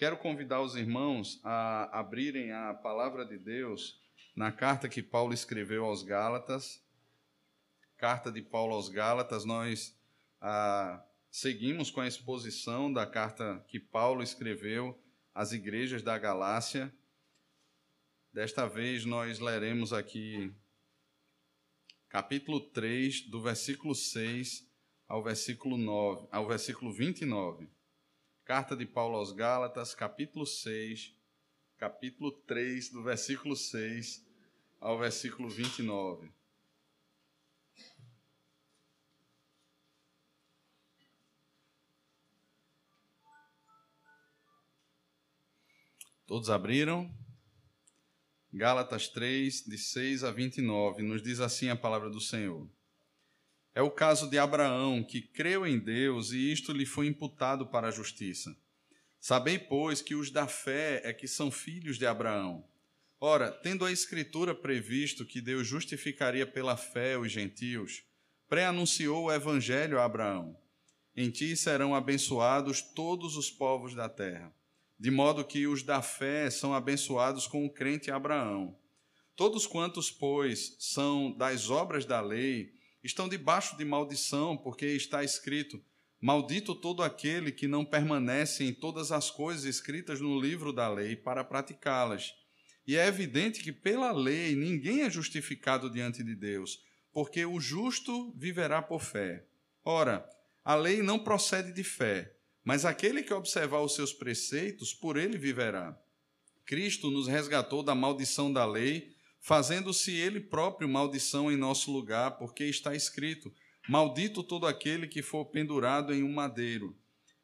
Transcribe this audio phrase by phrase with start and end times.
[0.00, 4.00] Quero convidar os irmãos a abrirem a palavra de Deus
[4.34, 6.82] na carta que Paulo escreveu aos Gálatas.
[7.98, 9.94] Carta de Paulo aos Gálatas, nós
[10.40, 14.98] ah, seguimos com a exposição da carta que Paulo escreveu
[15.34, 16.90] às igrejas da Galácia.
[18.32, 20.50] Desta vez nós leremos aqui
[22.08, 24.66] capítulo 3, do versículo 6
[25.06, 27.68] ao versículo 9, ao versículo 29.
[28.50, 31.14] Carta de Paulo aos Gálatas, capítulo 6,
[31.78, 34.26] capítulo 3, do versículo 6
[34.80, 36.32] ao versículo 29.
[46.26, 47.08] Todos abriram?
[48.52, 52.68] Gálatas 3, de 6 a 29, nos diz assim a palavra do Senhor.
[53.74, 57.88] É o caso de Abraão, que creu em Deus e isto lhe foi imputado para
[57.88, 58.56] a justiça.
[59.20, 62.64] Sabei, pois, que os da fé é que são filhos de Abraão.
[63.20, 68.02] Ora, tendo a Escritura previsto que Deus justificaria pela fé os gentios,
[68.48, 70.56] pré-anunciou o Evangelho a Abraão:
[71.14, 74.52] Em ti serão abençoados todos os povos da terra.
[74.98, 78.76] De modo que os da fé são abençoados com o crente Abraão.
[79.36, 85.82] Todos quantos, pois, são das obras da lei, estão debaixo de maldição, porque está escrito:
[86.20, 91.16] Maldito todo aquele que não permanece em todas as coisas escritas no livro da lei
[91.16, 92.34] para praticá-las.
[92.86, 98.32] E é evidente que pela lei ninguém é justificado diante de Deus, porque o justo
[98.36, 99.46] viverá por fé.
[99.84, 100.28] Ora,
[100.64, 105.38] a lei não procede de fé, mas aquele que observar os seus preceitos, por ele
[105.38, 105.98] viverá.
[106.66, 112.64] Cristo nos resgatou da maldição da lei fazendo-se ele próprio maldição em nosso lugar, porque
[112.64, 113.52] está escrito:
[113.88, 116.96] Maldito todo aquele que for pendurado em um madeiro,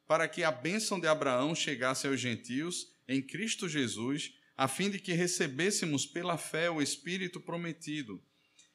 [0.07, 4.99] para que a bênção de Abraão chegasse aos gentios em Cristo Jesus, a fim de
[4.99, 8.21] que recebêssemos pela fé o Espírito prometido.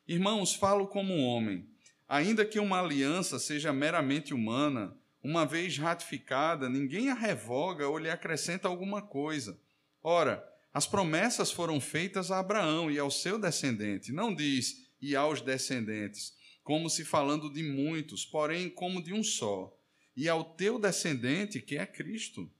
[0.06, 1.68] Irmãos, falo como um homem.
[2.08, 8.10] Ainda que uma aliança seja meramente humana, uma vez ratificada, ninguém a revoga ou lhe
[8.10, 9.58] acrescenta alguma coisa.
[10.02, 14.10] Ora, as promessas foram feitas a Abraão e ao seu descendente.
[14.10, 16.32] Não diz e aos descendentes,
[16.64, 19.76] como se falando de muitos, porém como de um só.
[20.16, 22.50] E ao teu descendente, que é Cristo.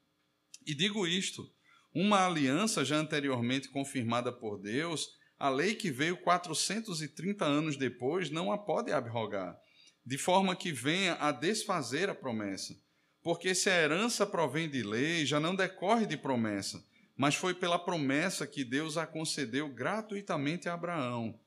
[0.66, 1.50] E digo isto:
[1.94, 5.08] uma aliança já anteriormente confirmada por Deus,
[5.38, 9.58] a lei que veio 430 anos depois não a pode abrogar,
[10.04, 12.78] de forma que venha a desfazer a promessa.
[13.22, 16.84] Porque se a herança provém de lei, já não decorre de promessa
[17.16, 21.38] mas foi pela promessa que Deus a concedeu gratuitamente a Abraão.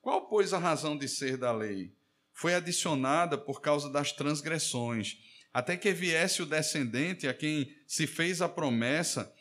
[0.00, 1.92] Qual, pois, a razão de ser da lei?
[2.32, 5.18] Foi adicionada por causa das transgressões,
[5.52, 9.34] até que viesse o descendente a quem se fez a promessa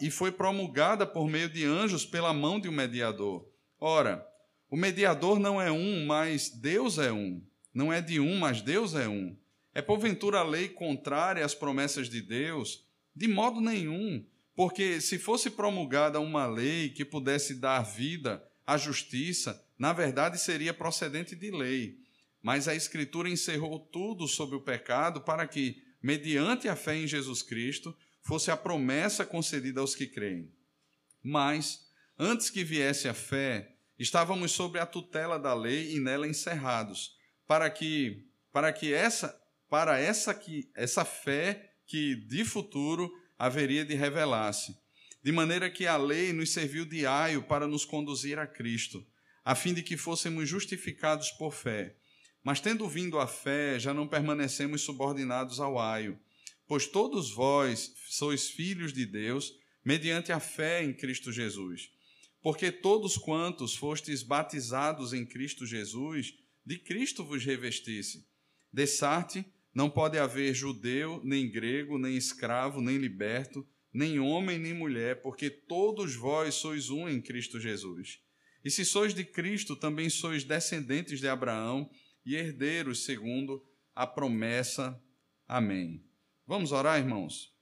[0.00, 3.46] e foi promulgada por meio de anjos pela mão de um mediador.
[3.78, 4.26] Ora,
[4.70, 7.42] o mediador não é um, mas Deus é um.
[7.72, 9.36] Não é de um, mas Deus é um.
[9.74, 12.84] É porventura a lei contrária às promessas de Deus?
[13.14, 14.24] De modo nenhum.
[14.56, 20.72] Porque se fosse promulgada uma lei que pudesse dar vida à justiça, na verdade seria
[20.72, 21.98] procedente de lei.
[22.42, 27.42] Mas a Escritura encerrou tudo sobre o pecado para que, mediante a fé em Jesus
[27.42, 30.50] Cristo, fosse a promessa concedida aos que creem.
[31.22, 31.86] Mas,
[32.18, 37.14] antes que viesse a fé, estávamos sob a tutela da lei e nela encerrados,
[37.46, 39.38] para que para que essa
[39.68, 44.76] para essa que essa fé que de futuro haveria de revelar-se,
[45.22, 49.06] de maneira que a lei nos serviu de aio para nos conduzir a Cristo,
[49.44, 51.96] a fim de que fôssemos justificados por fé.
[52.42, 56.18] Mas tendo vindo a fé, já não permanecemos subordinados ao aio,
[56.66, 59.52] pois todos vós sois filhos de Deus,
[59.84, 61.90] mediante a fé em Cristo Jesus.
[62.42, 68.26] Porque todos quantos fostes batizados em Cristo Jesus, de Cristo vos revestisse.
[68.72, 69.44] Dessarte,
[69.76, 75.50] não pode haver judeu, nem grego, nem escravo, nem liberto, nem homem, nem mulher, porque
[75.50, 78.22] todos vós sois um em Cristo Jesus.
[78.64, 81.90] E se sois de Cristo, também sois descendentes de Abraão
[82.24, 83.62] e herdeiros segundo
[83.94, 84.98] a promessa.
[85.46, 86.02] Amém.
[86.46, 87.54] Vamos orar, irmãos?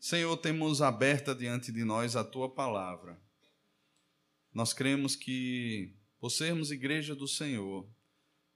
[0.00, 3.20] Senhor, temos aberta diante de nós a tua palavra.
[4.54, 7.86] Nós cremos que, por sermos igreja do Senhor,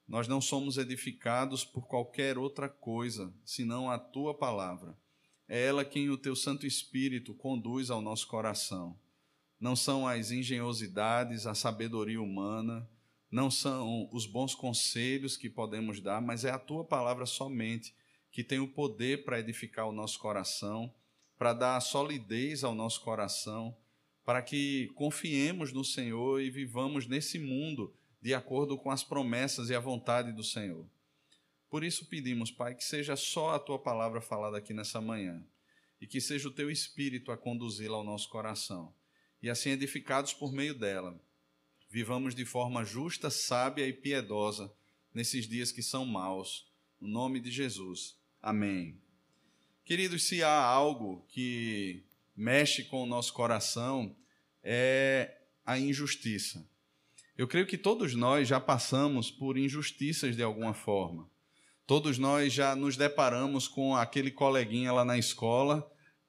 [0.09, 4.97] nós não somos edificados por qualquer outra coisa, senão a tua palavra.
[5.49, 8.99] É ela quem o teu Santo Espírito conduz ao nosso coração.
[9.59, 12.89] Não são as engenhosidades, a sabedoria humana,
[13.31, 17.95] não são os bons conselhos que podemos dar, mas é a tua palavra somente
[18.31, 20.93] que tem o poder para edificar o nosso coração,
[21.39, 23.77] para dar solidez ao nosso coração,
[24.25, 27.95] para que confiemos no Senhor e vivamos nesse mundo
[28.27, 30.85] de acordo com as promessas e a vontade do Senhor.
[31.71, 35.47] Por isso pedimos, Pai, que seja só a tua palavra falada aqui nessa manhã
[36.01, 38.93] e que seja o teu espírito a conduzi-la ao nosso coração.
[39.41, 41.17] E assim, edificados por meio dela,
[41.89, 44.75] vivamos de forma justa, sábia e piedosa
[45.15, 46.69] nesses dias que são maus.
[47.01, 48.19] No nome de Jesus.
[48.43, 49.01] Amém.
[49.85, 52.03] Queridos, se há algo que
[52.35, 54.17] mexe com o nosso coração,
[54.65, 56.69] é a injustiça.
[57.39, 61.29] Eu creio que todos nós já passamos por injustiças de alguma forma.
[61.87, 65.87] Todos nós já nos deparamos com aquele coleguinha lá na escola,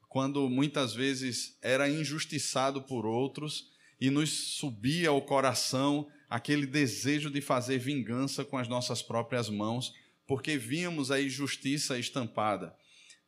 [0.09, 3.71] quando muitas vezes era injustiçado por outros
[4.01, 9.94] e nos subia ao coração aquele desejo de fazer vingança com as nossas próprias mãos,
[10.27, 12.75] porque víamos a injustiça estampada.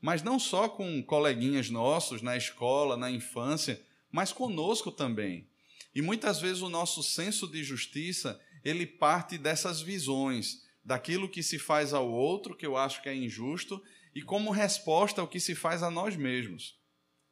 [0.01, 3.81] Mas não só com coleguinhas nossos na escola, na infância,
[4.11, 5.48] mas conosco também.
[5.93, 11.59] E muitas vezes o nosso senso de justiça, ele parte dessas visões, daquilo que se
[11.59, 13.81] faz ao outro, que eu acho que é injusto,
[14.13, 16.77] e como resposta ao que se faz a nós mesmos.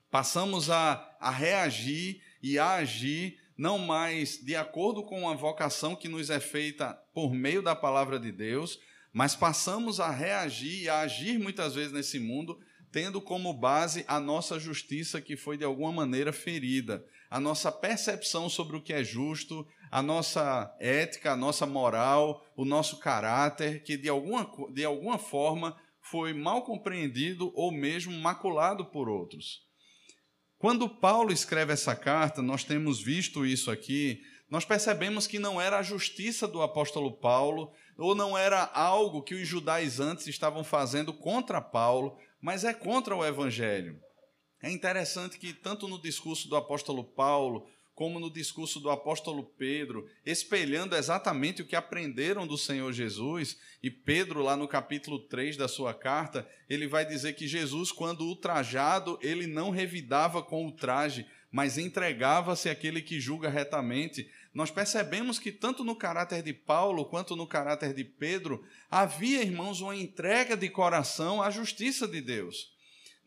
[0.10, 6.08] Passamos a, a reagir e a agir não mais de acordo com a vocação que
[6.08, 8.80] nos é feita por meio da palavra de Deus,
[9.12, 12.60] mas passamos a reagir e a agir muitas vezes nesse mundo
[12.92, 18.50] tendo como base a nossa justiça que foi de alguma maneira ferida, a nossa percepção
[18.50, 23.98] sobre o que é justo, a nossa ética, a nossa moral, o nosso caráter, que
[23.98, 29.66] de alguma, de alguma forma foi mal compreendido ou mesmo maculado por outros.
[30.58, 35.78] Quando Paulo escreve essa carta, nós temos visto isso aqui, nós percebemos que não era
[35.78, 41.62] a justiça do apóstolo Paulo, ou não era algo que os judaizantes estavam fazendo contra
[41.62, 44.00] Paulo, mas é contra o evangelho.
[44.62, 47.68] É interessante que, tanto no discurso do apóstolo Paulo,
[47.98, 53.90] como no discurso do apóstolo Pedro, espelhando exatamente o que aprenderam do Senhor Jesus, e
[53.90, 59.18] Pedro, lá no capítulo 3 da sua carta, ele vai dizer que Jesus, quando ultrajado,
[59.20, 64.30] ele não revidava com ultraje, mas entregava-se àquele que julga retamente.
[64.54, 69.82] Nós percebemos que, tanto no caráter de Paulo quanto no caráter de Pedro, havia, irmãos,
[69.82, 72.77] uma entrega de coração à justiça de Deus.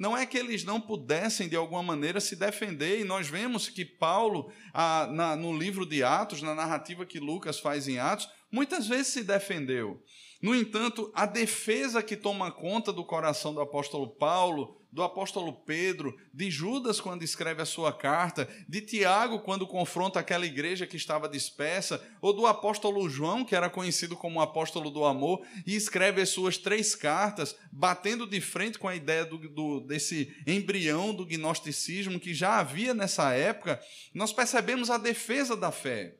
[0.00, 3.84] Não é que eles não pudessem, de alguma maneira, se defender, e nós vemos que
[3.84, 8.88] Paulo, ah, na, no livro de Atos, na narrativa que Lucas faz em Atos, muitas
[8.88, 10.02] vezes se defendeu.
[10.40, 16.16] No entanto, a defesa que toma conta do coração do apóstolo Paulo, do apóstolo Pedro,
[16.32, 21.28] de Judas quando escreve a sua carta, de Tiago quando confronta aquela igreja que estava
[21.28, 26.20] dispersa, ou do apóstolo João, que era conhecido como o apóstolo do amor, e escreve
[26.20, 31.24] as suas três cartas, batendo de frente com a ideia do, do, desse embrião do
[31.24, 33.80] gnosticismo que já havia nessa época,
[34.12, 36.16] nós percebemos a defesa da fé.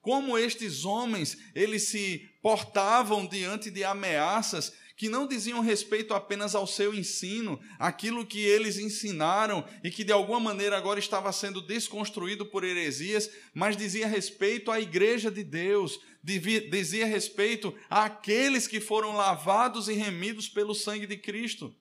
[0.00, 6.66] Como estes homens eles se portavam diante de ameaças que não diziam respeito apenas ao
[6.66, 12.46] seu ensino, aquilo que eles ensinaram e que de alguma maneira agora estava sendo desconstruído
[12.46, 19.88] por heresias, mas dizia respeito à igreja de Deus, dizia respeito àqueles que foram lavados
[19.88, 21.74] e remidos pelo sangue de Cristo.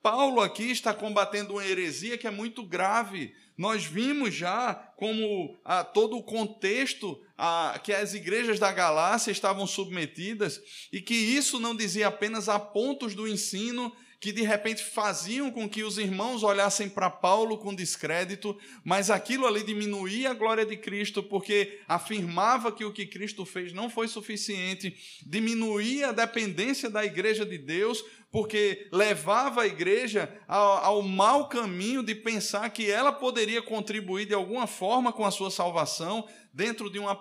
[0.00, 3.34] Paulo aqui está combatendo uma heresia que é muito grave.
[3.56, 9.30] Nós vimos já como ah, todo o contexto a, ah, que as igrejas da Galácia
[9.30, 10.60] estavam submetidas
[10.92, 15.68] e que isso não dizia apenas a pontos do ensino que de repente faziam com
[15.68, 20.76] que os irmãos olhassem para Paulo com descrédito, mas aquilo ali diminuía a glória de
[20.76, 27.04] Cristo, porque afirmava que o que Cristo fez não foi suficiente, diminuía a dependência da
[27.04, 28.04] igreja de Deus,
[28.34, 34.34] porque levava a igreja ao, ao mau caminho de pensar que ela poderia contribuir de
[34.34, 37.16] alguma forma com a sua salvação, dentro de uma,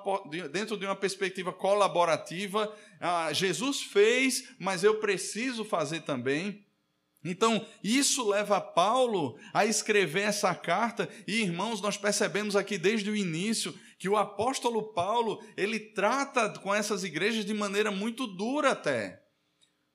[0.51, 2.75] dentro de uma perspectiva colaborativa.
[2.99, 6.62] Ah, Jesus fez, mas eu preciso fazer também.
[7.23, 13.15] Então, isso leva Paulo a escrever essa carta, e irmãos, nós percebemos aqui desde o
[13.15, 19.23] início que o apóstolo Paulo, ele trata com essas igrejas de maneira muito dura até.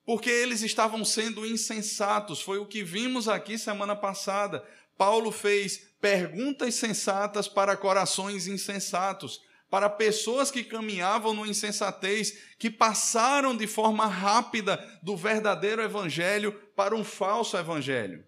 [0.06, 4.66] Porque eles estavam sendo insensatos, foi o que vimos aqui semana passada.
[4.97, 13.56] Paulo fez perguntas sensatas para corações insensatos para pessoas que caminhavam no insensatez, que passaram
[13.56, 18.25] de forma rápida do verdadeiro evangelho para um falso evangelho.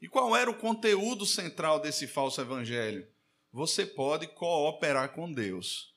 [0.00, 3.06] E qual era o conteúdo central desse falso evangelho?
[3.52, 5.94] Você pode cooperar com Deus.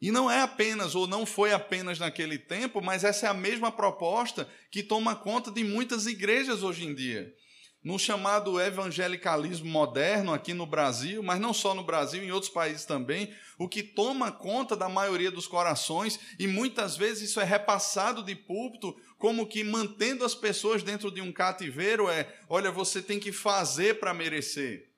[0.00, 3.70] E não é apenas, ou não foi apenas naquele tempo, mas essa é a mesma
[3.70, 7.34] proposta que toma conta de muitas igrejas hoje em dia.
[7.82, 12.84] No chamado evangelicalismo moderno aqui no Brasil, mas não só no Brasil, em outros países
[12.84, 18.22] também, o que toma conta da maioria dos corações, e muitas vezes isso é repassado
[18.22, 23.18] de púlpito, como que mantendo as pessoas dentro de um cativeiro é: olha, você tem
[23.18, 24.90] que fazer para merecer.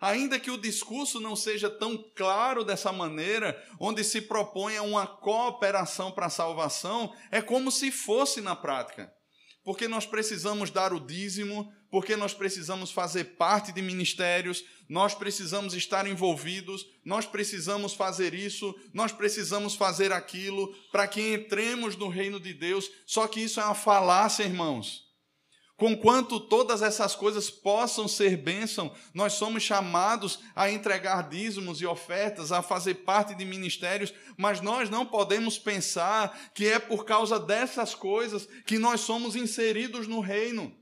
[0.00, 6.10] Ainda que o discurso não seja tão claro dessa maneira, onde se propõe uma cooperação
[6.10, 9.12] para a salvação, é como se fosse na prática.
[9.62, 15.74] Porque nós precisamos dar o dízimo, porque nós precisamos fazer parte de ministérios, nós precisamos
[15.74, 22.38] estar envolvidos, nós precisamos fazer isso, nós precisamos fazer aquilo, para que entremos no reino
[22.38, 22.90] de Deus.
[23.06, 25.10] Só que isso é uma falácia, irmãos.
[25.80, 32.52] Conquanto todas essas coisas possam ser bênção, nós somos chamados a entregar dízimos e ofertas,
[32.52, 37.94] a fazer parte de ministérios, mas nós não podemos pensar que é por causa dessas
[37.94, 40.79] coisas que nós somos inseridos no reino.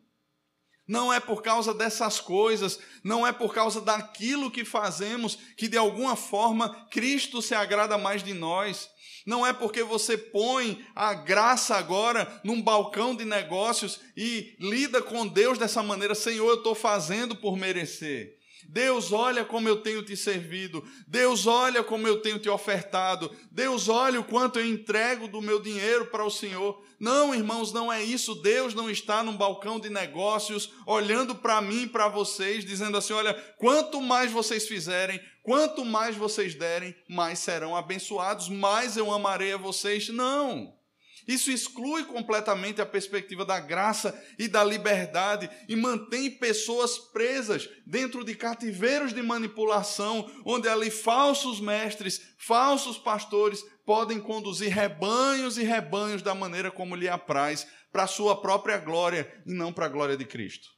[0.89, 5.77] Não é por causa dessas coisas, não é por causa daquilo que fazemos que de
[5.77, 8.89] alguma forma Cristo se agrada mais de nós.
[9.27, 15.27] Não é porque você põe a graça agora num balcão de negócios e lida com
[15.27, 18.39] Deus dessa maneira, Senhor, eu estou fazendo por merecer.
[18.67, 20.83] Deus, olha como eu tenho te servido.
[21.07, 23.31] Deus, olha como eu tenho te ofertado.
[23.51, 26.83] Deus, olha o quanto eu entrego do meu dinheiro para o Senhor.
[26.99, 28.35] Não, irmãos, não é isso.
[28.37, 33.13] Deus não está num balcão de negócios olhando para mim e para vocês, dizendo assim:
[33.13, 39.55] olha, quanto mais vocês fizerem, Quanto mais vocês derem, mais serão abençoados, mais eu amarei
[39.55, 40.11] a vocês.
[40.11, 40.78] Não.
[41.27, 48.25] Isso exclui completamente a perspectiva da graça e da liberdade e mantém pessoas presas dentro
[48.25, 56.23] de cativeiros de manipulação, onde ali falsos mestres, falsos pastores podem conduzir rebanhos e rebanhos
[56.23, 60.17] da maneira como lhe apraz, para a sua própria glória e não para a glória
[60.17, 60.69] de Cristo.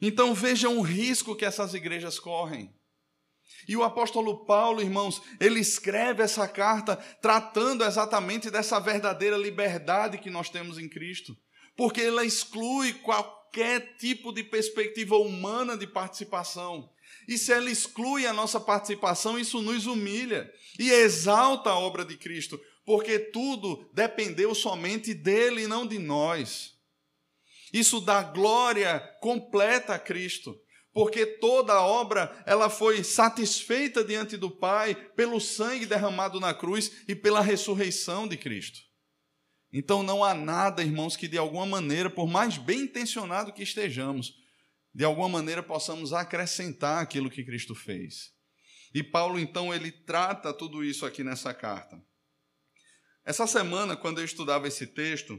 [0.00, 2.74] Então vejam o risco que essas igrejas correm.
[3.68, 10.30] E o apóstolo Paulo, irmãos, ele escreve essa carta tratando exatamente dessa verdadeira liberdade que
[10.30, 11.36] nós temos em Cristo,
[11.76, 16.88] porque ela exclui qualquer tipo de perspectiva humana de participação.
[17.28, 22.16] E se ela exclui a nossa participação, isso nos humilha e exalta a obra de
[22.16, 26.74] Cristo, porque tudo dependeu somente dele e não de nós.
[27.72, 30.56] Isso dá glória completa a Cristo
[30.96, 36.90] porque toda a obra ela foi satisfeita diante do Pai pelo sangue derramado na cruz
[37.06, 38.80] e pela ressurreição de Cristo.
[39.70, 44.36] Então não há nada, irmãos, que de alguma maneira, por mais bem intencionado que estejamos,
[44.94, 48.32] de alguma maneira possamos acrescentar aquilo que Cristo fez.
[48.94, 52.02] E Paulo então ele trata tudo isso aqui nessa carta.
[53.22, 55.34] Essa semana, quando eu estudava esse texto,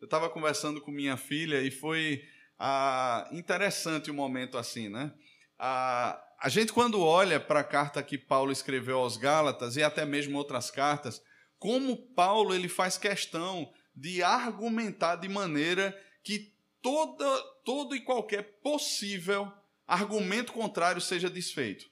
[0.00, 2.24] eu estava conversando com minha filha e foi
[2.64, 5.12] ah, interessante o um momento assim, né?
[5.58, 10.04] Ah, a gente, quando olha para a carta que Paulo escreveu aos Gálatas e até
[10.04, 11.20] mesmo outras cartas,
[11.58, 15.92] como Paulo ele faz questão de argumentar de maneira
[16.22, 19.52] que toda, todo e qualquer possível
[19.84, 21.90] argumento contrário seja desfeito.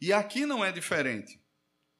[0.00, 1.42] E aqui não é diferente.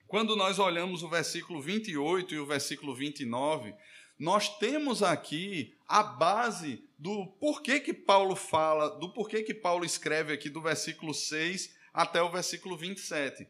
[0.06, 3.74] Quando nós olhamos o versículo 28 e o versículo 29,
[4.20, 10.34] nós temos aqui a base do porquê que Paulo fala, do porquê que Paulo escreve
[10.34, 13.48] aqui do versículo 6 até o versículo 27.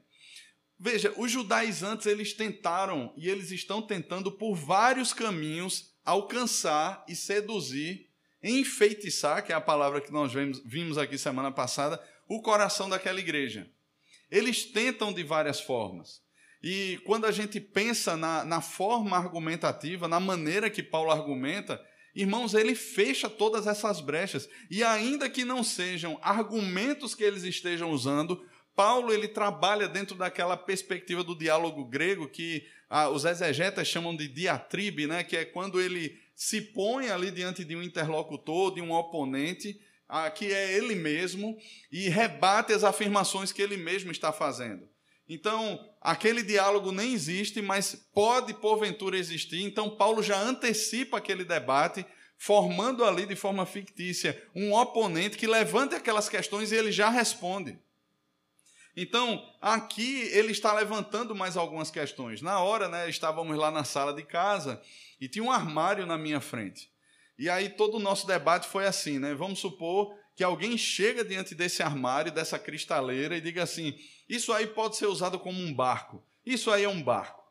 [0.78, 8.08] Veja, os judaizantes eles tentaram e eles estão tentando por vários caminhos alcançar e seduzir,
[8.40, 10.32] enfeitiçar, que é a palavra que nós
[10.64, 13.68] vimos aqui semana passada, o coração daquela igreja.
[14.30, 16.22] Eles tentam de várias formas.
[16.62, 21.80] E quando a gente pensa na, na forma argumentativa, na maneira que Paulo argumenta,
[22.14, 24.48] Irmãos, ele fecha todas essas brechas.
[24.68, 30.56] E ainda que não sejam argumentos que eles estejam usando, Paulo ele trabalha dentro daquela
[30.56, 35.22] perspectiva do diálogo grego que ah, os exegetas chamam de diatribe, né?
[35.22, 40.30] que é quando ele se põe ali diante de um interlocutor, de um oponente, ah,
[40.30, 41.56] que é ele mesmo,
[41.92, 44.88] e rebate as afirmações que ele mesmo está fazendo.
[45.32, 49.62] Então, aquele diálogo nem existe, mas pode porventura existir.
[49.62, 52.04] Então, Paulo já antecipa aquele debate,
[52.36, 57.78] formando ali de forma fictícia um oponente que levante aquelas questões e ele já responde.
[58.96, 62.42] Então, aqui ele está levantando mais algumas questões.
[62.42, 64.82] Na hora, né, estávamos lá na sala de casa
[65.20, 66.90] e tinha um armário na minha frente.
[67.38, 69.32] E aí todo o nosso debate foi assim, né?
[69.32, 73.94] Vamos supor que alguém chega diante desse armário, dessa cristaleira e diga assim:
[74.30, 76.24] isso aí pode ser usado como um barco.
[76.46, 77.42] Isso aí é um barco.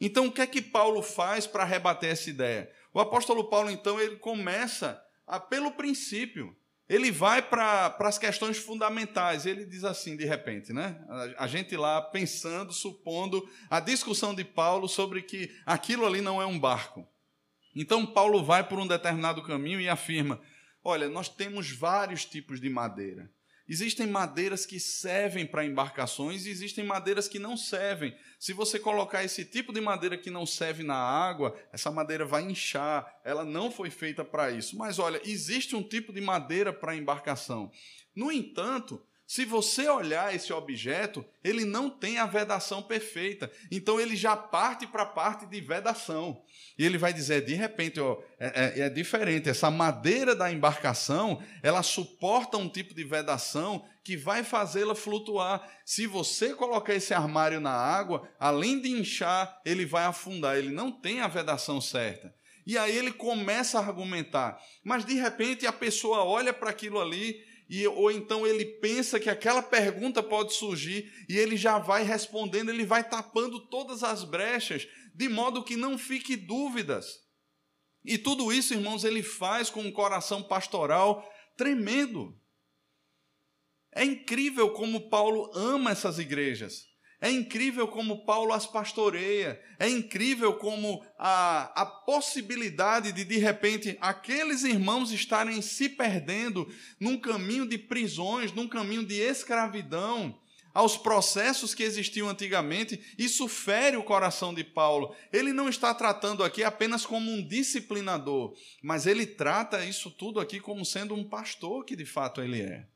[0.00, 2.68] Então, o que é que Paulo faz para rebater essa ideia?
[2.92, 6.56] O apóstolo Paulo, então, ele começa a, pelo princípio.
[6.88, 9.46] Ele vai para as questões fundamentais.
[9.46, 11.00] Ele diz assim, de repente, né?
[11.08, 16.42] A, a gente lá pensando, supondo a discussão de Paulo sobre que aquilo ali não
[16.42, 17.06] é um barco.
[17.76, 20.40] Então, Paulo vai por um determinado caminho e afirma:
[20.82, 23.30] olha, nós temos vários tipos de madeira.
[23.68, 28.16] Existem madeiras que servem para embarcações e existem madeiras que não servem.
[28.40, 32.42] Se você colocar esse tipo de madeira que não serve na água, essa madeira vai
[32.42, 34.78] inchar, ela não foi feita para isso.
[34.78, 37.70] Mas olha, existe um tipo de madeira para embarcação.
[38.16, 43.52] No entanto, se você olhar esse objeto, ele não tem a vedação perfeita.
[43.70, 46.42] Então ele já parte para a parte de vedação.
[46.78, 49.50] E ele vai dizer, de repente, ó, é, é, é, diferente.
[49.50, 55.62] Essa madeira da embarcação, ela suporta um tipo de vedação que vai fazê-la flutuar.
[55.84, 60.56] Se você colocar esse armário na água, além de inchar, ele vai afundar.
[60.56, 62.34] Ele não tem a vedação certa.
[62.66, 64.58] E aí ele começa a argumentar.
[64.82, 69.28] Mas de repente a pessoa olha para aquilo ali e, ou então ele pensa que
[69.28, 74.88] aquela pergunta pode surgir e ele já vai respondendo, ele vai tapando todas as brechas,
[75.14, 77.06] de modo que não fique dúvidas.
[78.04, 82.40] E tudo isso, irmãos, ele faz com um coração pastoral tremendo.
[83.94, 86.86] É incrível como Paulo ama essas igrejas.
[87.20, 89.60] É incrível como Paulo as pastoreia.
[89.78, 97.18] É incrível como a, a possibilidade de, de repente, aqueles irmãos estarem se perdendo num
[97.18, 100.38] caminho de prisões, num caminho de escravidão,
[100.72, 105.12] aos processos que existiam antigamente, isso fere o coração de Paulo.
[105.32, 110.60] Ele não está tratando aqui apenas como um disciplinador, mas ele trata isso tudo aqui
[110.60, 112.86] como sendo um pastor que de fato ele é.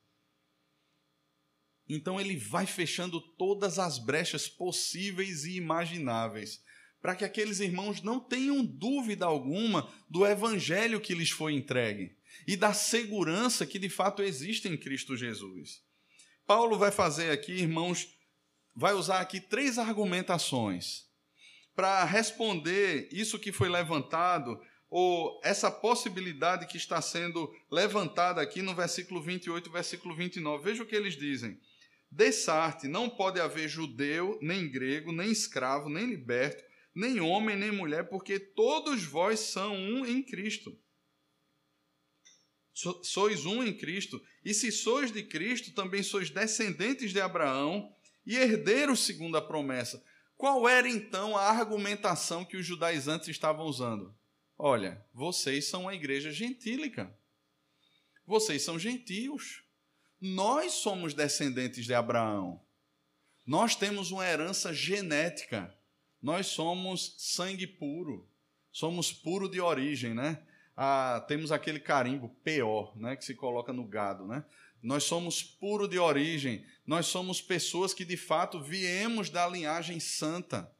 [1.94, 6.62] Então ele vai fechando todas as brechas possíveis e imagináveis,
[7.02, 12.56] para que aqueles irmãos não tenham dúvida alguma do evangelho que lhes foi entregue e
[12.56, 15.82] da segurança que de fato existe em Cristo Jesus.
[16.46, 18.08] Paulo vai fazer aqui, irmãos,
[18.74, 21.04] vai usar aqui três argumentações
[21.74, 28.74] para responder isso que foi levantado ou essa possibilidade que está sendo levantada aqui no
[28.74, 30.64] versículo 28 versículo 29.
[30.64, 31.58] Veja o que eles dizem.
[32.12, 36.62] Dessarte não pode haver judeu, nem grego, nem escravo, nem liberto,
[36.94, 40.78] nem homem, nem mulher, porque todos vós são um em Cristo.
[42.74, 44.22] So, sois um em Cristo.
[44.44, 47.90] E se sois de Cristo, também sois descendentes de Abraão
[48.26, 50.04] e herdeiros segundo a promessa.
[50.36, 54.14] Qual era então a argumentação que os judaizantes estavam usando?
[54.58, 57.18] Olha, vocês são uma igreja gentílica.
[58.26, 59.64] Vocês são gentios.
[60.24, 62.60] Nós somos descendentes de Abraão.
[63.44, 65.76] Nós temos uma herança genética.
[66.22, 68.30] Nós somos sangue puro.
[68.70, 70.40] Somos puro de origem, né?
[70.76, 74.44] Ah, temos aquele carimbo PO, né, que se coloca no gado, né?
[74.80, 76.64] Nós somos puro de origem.
[76.86, 80.72] Nós somos pessoas que de fato viemos da linhagem santa.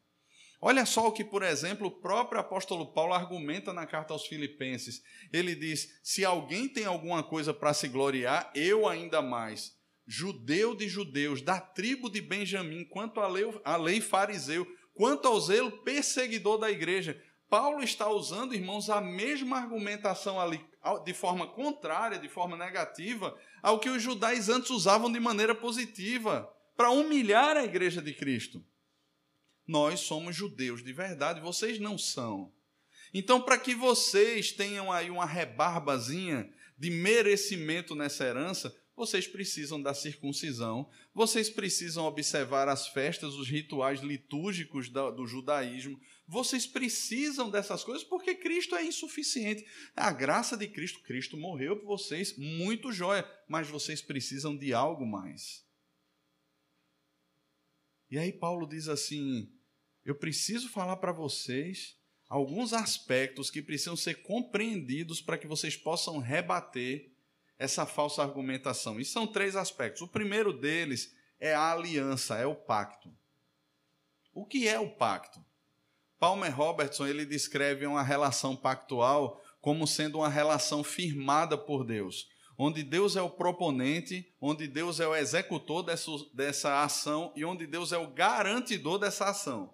[0.65, 5.03] Olha só o que, por exemplo, o próprio apóstolo Paulo argumenta na carta aos Filipenses.
[5.33, 9.73] Ele diz: Se alguém tem alguma coisa para se gloriar, eu ainda mais.
[10.07, 15.37] Judeu de judeus, da tribo de Benjamim, quanto à lei, à lei fariseu, quanto ao
[15.41, 17.21] zelo perseguidor da igreja.
[17.49, 20.65] Paulo está usando, irmãos, a mesma argumentação ali,
[21.03, 26.49] de forma contrária, de forma negativa, ao que os judaizantes antes usavam de maneira positiva,
[26.77, 28.63] para humilhar a igreja de Cristo.
[29.67, 32.53] Nós somos judeus de verdade, vocês não são.
[33.13, 39.93] Então, para que vocês tenham aí uma rebarbazinha de merecimento nessa herança, vocês precisam da
[39.93, 48.03] circuncisão, vocês precisam observar as festas, os rituais litúrgicos do, judaísmo, vocês precisam dessas coisas
[48.03, 49.65] porque Cristo é insuficiente.
[49.95, 55.05] A graça de Cristo, Cristo morreu por vocês, muito jóia, mas vocês precisam de algo
[55.05, 55.63] mais.
[58.13, 59.51] E aí Paulo diz assim:
[60.05, 61.97] eu preciso falar para vocês
[62.29, 67.11] alguns aspectos que precisam ser compreendidos para que vocês possam rebater
[67.57, 68.99] essa falsa argumentação.
[68.99, 70.03] E são três aspectos.
[70.03, 73.11] O primeiro deles é a aliança, é o pacto.
[74.31, 75.43] O que é o pacto?
[76.19, 82.83] Palmer Robertson ele descreve uma relação pactual como sendo uma relação firmada por Deus, onde
[82.83, 87.91] Deus é o proponente, onde Deus é o executor dessa, dessa ação e onde Deus
[87.91, 89.73] é o garantidor dessa ação.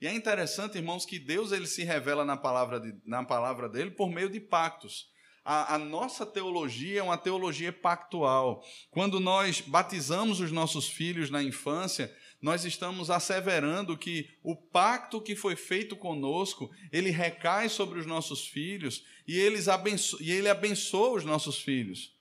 [0.00, 3.90] E é interessante, irmãos, que Deus ele se revela na palavra, de, na palavra dele
[3.90, 5.08] por meio de pactos.
[5.44, 8.62] a, a, nossa teologia é uma teologia pactual.
[8.90, 15.34] Quando nós batizamos os nossos filhos na infância, nós estamos asseverando que o pacto que
[15.34, 21.16] foi feito conosco, ele recai sobre os nossos filhos e, eles abenço e ele abençoa
[21.16, 22.13] os nossos filhos.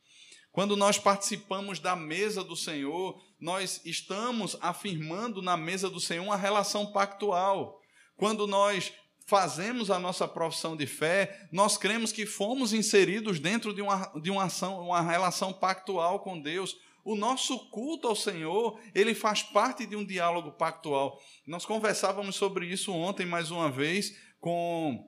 [0.54, 6.38] Quando nós participamos da mesa do Senhor, nós estamos afirmando na mesa do Senhor uma
[6.38, 7.82] relação pactual.
[8.16, 8.94] Quando nós
[9.26, 14.30] fazemos a nossa profissão de fé, nós cremos que fomos inseridos dentro de uma, de
[14.30, 16.76] uma, ação, uma relação pactual com Deus.
[17.04, 21.20] O nosso culto ao Senhor, ele faz parte de um diálogo pactual.
[21.48, 25.04] Nós conversávamos sobre isso ontem, mais uma vez, com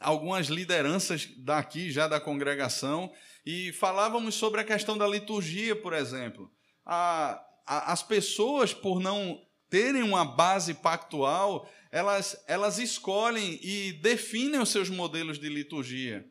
[0.00, 3.12] algumas lideranças daqui, já da congregação,
[3.44, 6.50] e falávamos sobre a questão da liturgia, por exemplo.
[6.84, 14.60] A, a, as pessoas, por não terem uma base pactual, elas, elas escolhem e definem
[14.60, 16.26] os seus modelos de liturgia.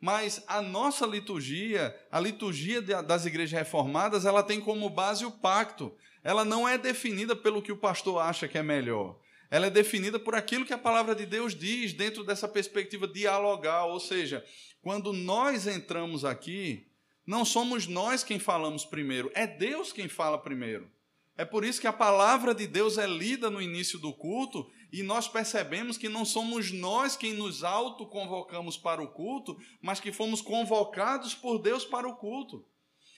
[0.00, 5.94] Mas a nossa liturgia, a liturgia das igrejas reformadas, ela tem como base o pacto.
[6.24, 9.16] Ela não é definida pelo que o pastor acha que é melhor.
[9.48, 13.90] Ela é definida por aquilo que a palavra de Deus diz dentro dessa perspectiva dialogal,
[13.90, 14.44] ou seja,
[14.82, 16.88] quando nós entramos aqui,
[17.24, 20.90] não somos nós quem falamos primeiro, é Deus quem fala primeiro.
[21.36, 25.02] É por isso que a palavra de Deus é lida no início do culto e
[25.02, 30.42] nós percebemos que não somos nós quem nos autoconvocamos para o culto, mas que fomos
[30.42, 32.66] convocados por Deus para o culto.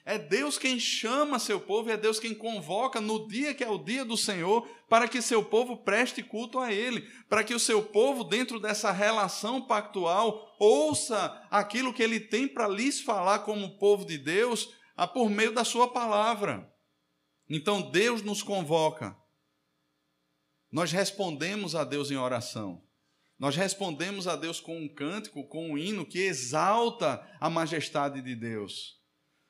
[0.06, 3.78] É Deus quem chama seu povo é Deus quem convoca no dia que é o
[3.78, 7.82] dia do Senhor para que seu povo preste culto a Ele, para que o seu
[7.82, 14.04] povo, dentro dessa relação pactual, ouça aquilo que Ele tem para lhes falar como povo
[14.04, 14.68] de Deus
[15.14, 16.70] por meio da Sua palavra.
[17.48, 19.16] Então Deus nos convoca.
[20.70, 22.84] Nós respondemos a Deus em oração.
[23.38, 28.36] Nós respondemos a Deus com um cântico, com um hino que exalta a majestade de
[28.36, 29.02] Deus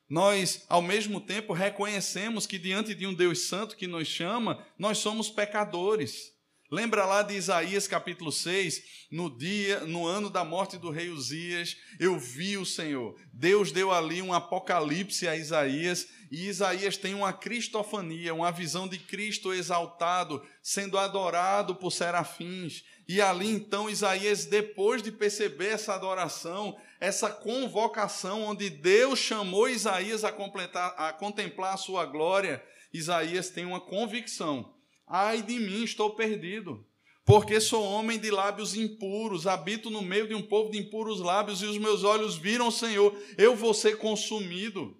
[0.09, 4.99] nós, ao mesmo tempo, reconhecemos que diante de um Deus Santo que nos chama, nós
[4.99, 6.35] somos pecadores.
[6.71, 11.77] Lembra lá de Isaías capítulo 6, no dia, no ano da morte do rei Uzias,
[11.99, 13.15] eu vi o Senhor.
[13.31, 18.97] Deus deu ali um apocalipse a Isaías, e Isaías tem uma cristofania, uma visão de
[18.97, 22.83] Cristo exaltado, sendo adorado por serafins.
[23.07, 30.23] E ali então Isaías, depois de perceber essa adoração, essa convocação onde Deus chamou Isaías
[30.23, 34.73] a, completar, a contemplar a sua glória, Isaías tem uma convicção:
[35.07, 36.83] ai de mim, estou perdido,
[37.23, 41.61] porque sou homem de lábios impuros, habito no meio de um povo de impuros lábios
[41.61, 44.97] e os meus olhos viram o Senhor, eu vou ser consumido.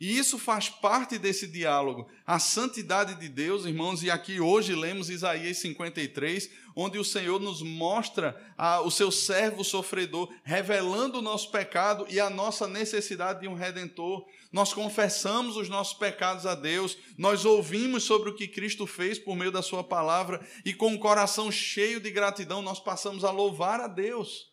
[0.00, 2.08] E isso faz parte desse diálogo.
[2.24, 7.62] A santidade de Deus, irmãos, e aqui hoje lemos Isaías 53, onde o Senhor nos
[7.62, 13.48] mostra a, o seu servo sofredor, revelando o nosso pecado e a nossa necessidade de
[13.48, 14.24] um redentor.
[14.52, 19.34] Nós confessamos os nossos pecados a Deus, nós ouvimos sobre o que Cristo fez por
[19.34, 23.80] meio da Sua palavra, e com o coração cheio de gratidão, nós passamos a louvar
[23.80, 24.47] a Deus.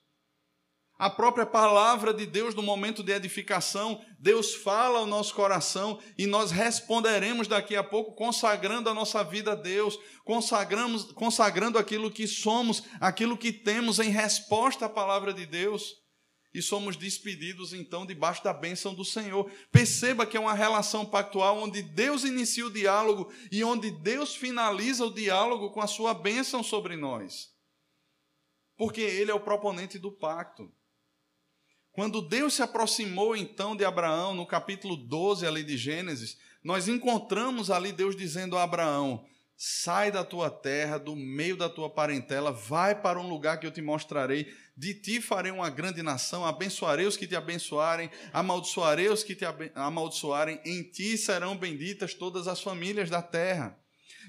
[0.97, 6.25] A própria palavra de Deus no momento de edificação, Deus fala ao nosso coração e
[6.25, 12.25] nós responderemos daqui a pouco consagrando a nossa vida a Deus, consagramos, consagrando aquilo que
[12.25, 15.97] somos, aquilo que temos em resposta à palavra de Deus.
[16.53, 19.51] E somos despedidos então debaixo da bênção do Senhor.
[19.73, 25.05] Perceba que é uma relação pactual onde Deus inicia o diálogo e onde Deus finaliza
[25.05, 27.49] o diálogo com a sua bênção sobre nós.
[28.77, 30.71] Porque Ele é o proponente do pacto.
[31.95, 37.71] Quando Deus se aproximou então de Abraão, no capítulo 12 ali de Gênesis, nós encontramos
[37.71, 42.93] ali Deus dizendo a Abraão: Sai da tua terra, do meio da tua parentela, vai
[42.93, 44.53] para um lugar que eu te mostrarei.
[44.75, 49.45] De ti farei uma grande nação, abençoarei os que te abençoarem, amaldiçoarei os que te
[49.73, 53.79] amaldiçoarem, em ti serão benditas todas as famílias da terra.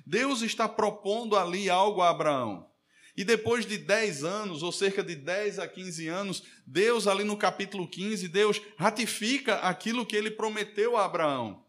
[0.06, 2.70] Deus está propondo ali algo a Abraão.
[3.16, 7.36] E depois de 10 anos, ou cerca de 10 a 15 anos, Deus, ali no
[7.36, 11.64] capítulo 15, Deus ratifica aquilo que ele prometeu a Abraão.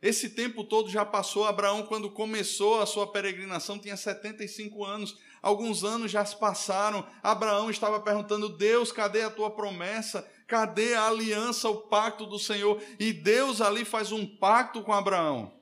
[0.00, 1.44] Esse tempo todo já passou.
[1.44, 5.16] Abraão, quando começou a sua peregrinação, tinha 75 anos.
[5.42, 7.04] Alguns anos já se passaram.
[7.22, 10.28] Abraão estava perguntando: Deus, cadê a tua promessa?
[10.46, 12.80] Cadê a aliança, o pacto do Senhor?
[12.98, 15.57] E Deus ali faz um pacto com Abraão.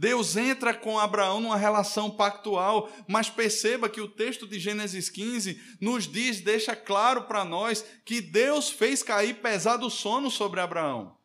[0.00, 5.76] Deus entra com Abraão numa relação pactual, mas perceba que o texto de Gênesis 15
[5.78, 11.18] nos diz, deixa claro para nós, que Deus fez cair pesado sono sobre Abraão.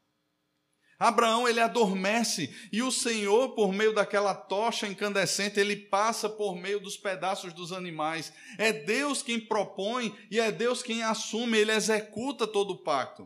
[1.00, 6.82] Abraão ele adormece e o Senhor, por meio daquela tocha incandescente, ele passa por meio
[6.82, 8.34] dos pedaços dos animais.
[8.58, 13.26] É Deus quem propõe e é Deus quem assume, ele executa todo o pacto.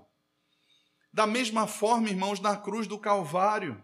[1.11, 3.83] Da mesma forma, irmãos, na cruz do Calvário,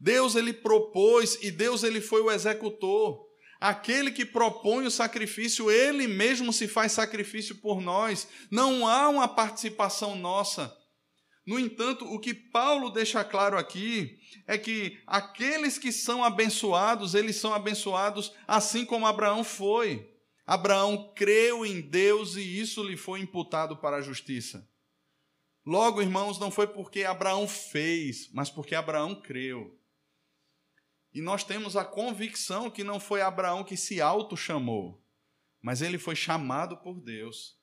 [0.00, 3.26] Deus ele propôs e Deus ele foi o executor.
[3.60, 8.28] Aquele que propõe o sacrifício, ele mesmo se faz sacrifício por nós.
[8.50, 10.72] Não há uma participação nossa.
[11.44, 17.36] No entanto, o que Paulo deixa claro aqui é que aqueles que são abençoados, eles
[17.36, 20.06] são abençoados assim como Abraão foi.
[20.46, 24.68] Abraão creu em Deus e isso lhe foi imputado para a justiça.
[25.66, 29.77] Logo, irmãos, não foi porque Abraão fez, mas porque Abraão creu.
[31.18, 35.04] E nós temos a convicção que não foi Abraão que se auto-chamou,
[35.60, 37.58] mas ele foi chamado por Deus.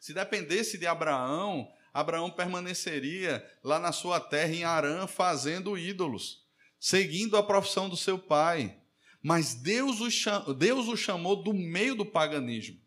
[0.00, 6.46] Se dependesse de Abraão, Abraão permaneceria lá na sua terra em Arã fazendo ídolos,
[6.80, 8.80] seguindo a profissão do seu pai.
[9.22, 12.80] Mas Deus o, chamou, Deus o chamou do meio do paganismo.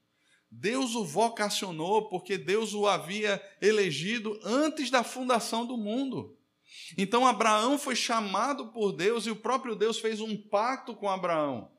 [0.50, 6.39] Deus o vocacionou porque Deus o havia elegido antes da fundação do mundo.
[6.98, 11.72] Então Abraão foi chamado por Deus e o próprio Deus fez um pacto com Abraão.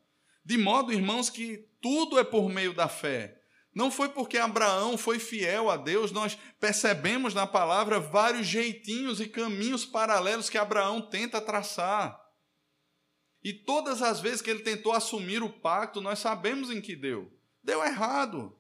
[0.44, 3.40] De modo, irmãos, que tudo é por meio da fé.
[3.74, 9.29] Não foi porque Abraão foi fiel a Deus, nós percebemos na palavra vários jeitinhos e
[9.29, 12.20] caminhos paralelos que Abraão tenta traçar.
[13.42, 17.33] E todas as vezes que ele tentou assumir o pacto, nós sabemos em que deu.
[17.62, 18.59] Deu errado.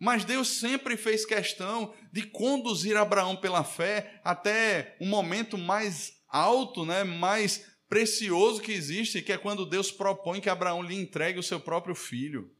[0.00, 6.86] Mas Deus sempre fez questão de conduzir Abraão pela fé até um momento mais alto,
[6.86, 11.42] né, mais precioso que existe, que é quando Deus propõe que Abraão lhe entregue o
[11.42, 12.50] seu próprio filho.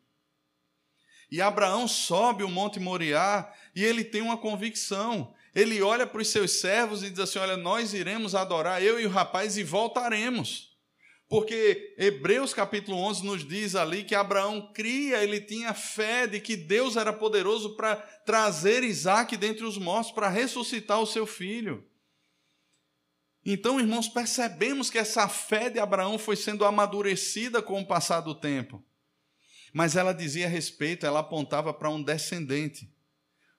[1.31, 5.33] E Abraão sobe o Monte Moriá e ele tem uma convicção.
[5.55, 9.07] Ele olha para os seus servos e diz assim: Olha, nós iremos adorar, eu e
[9.07, 10.70] o rapaz, e voltaremos.
[11.31, 16.57] Porque Hebreus capítulo 11 nos diz ali que Abraão cria, ele tinha fé de que
[16.57, 21.89] Deus era poderoso para trazer Isaac dentre os mortos, para ressuscitar o seu filho.
[23.47, 28.35] Então, irmãos, percebemos que essa fé de Abraão foi sendo amadurecida com o passar do
[28.35, 28.85] tempo.
[29.73, 32.93] Mas ela dizia respeito, ela apontava para um descendente.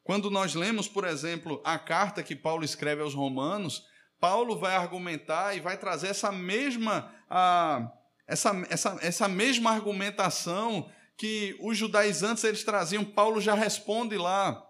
[0.03, 3.89] Quando nós lemos, por exemplo, a carta que Paulo escreve aos Romanos,
[4.21, 7.11] Paulo vai argumentar e vai trazer essa mesma,
[8.27, 13.03] essa, essa, essa mesma argumentação que os judaizantes eles traziam.
[13.03, 14.63] Paulo já responde lá.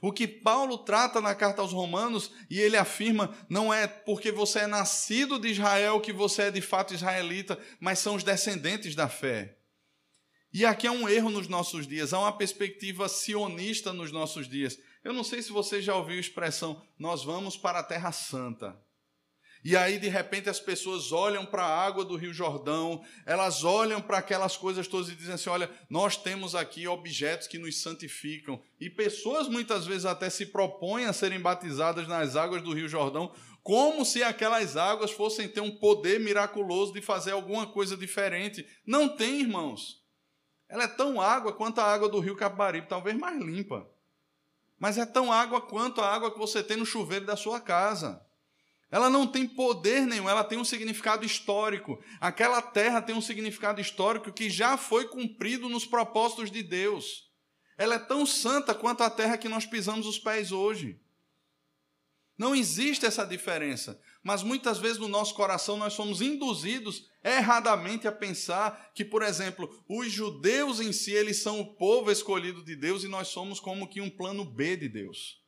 [0.00, 4.60] O que Paulo trata na carta aos Romanos, e ele afirma, não é porque você
[4.60, 9.08] é nascido de Israel que você é de fato israelita, mas são os descendentes da
[9.08, 9.56] fé.
[10.52, 14.78] E aqui é um erro nos nossos dias, há uma perspectiva sionista nos nossos dias.
[15.04, 18.74] Eu não sei se você já ouviu a expressão, nós vamos para a Terra Santa.
[19.62, 24.00] E aí, de repente, as pessoas olham para a água do Rio Jordão, elas olham
[24.00, 28.62] para aquelas coisas todas e dizem assim: olha, nós temos aqui objetos que nos santificam.
[28.80, 33.32] E pessoas muitas vezes até se propõem a serem batizadas nas águas do Rio Jordão,
[33.62, 38.66] como se aquelas águas fossem ter um poder miraculoso de fazer alguma coisa diferente.
[38.86, 40.02] Não tem, irmãos.
[40.68, 43.93] Ela é tão água quanto a água do Rio Capibaribe, talvez mais limpa
[44.78, 48.20] mas é tão água quanto a água que você tem no chuveiro da sua casa.
[48.90, 52.00] Ela não tem poder nenhum, ela tem um significado histórico.
[52.20, 57.24] Aquela terra tem um significado histórico que já foi cumprido nos propósitos de Deus.
[57.76, 61.00] Ela é tão santa quanto a terra que nós pisamos os pés hoje.
[62.38, 68.12] Não existe essa diferença, mas muitas vezes no nosso coração nós somos induzidos erradamente a
[68.12, 73.04] pensar que, por exemplo, os judeus em si, eles são o povo escolhido de Deus
[73.04, 75.44] e nós somos como que um plano B de Deus.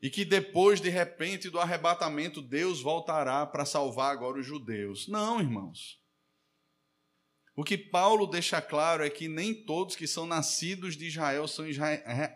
[0.00, 5.06] E que depois, de repente, do arrebatamento, Deus voltará para salvar agora os judeus.
[5.06, 6.00] Não, irmãos.
[7.54, 11.66] O que Paulo deixa claro é que nem todos que são nascidos de Israel são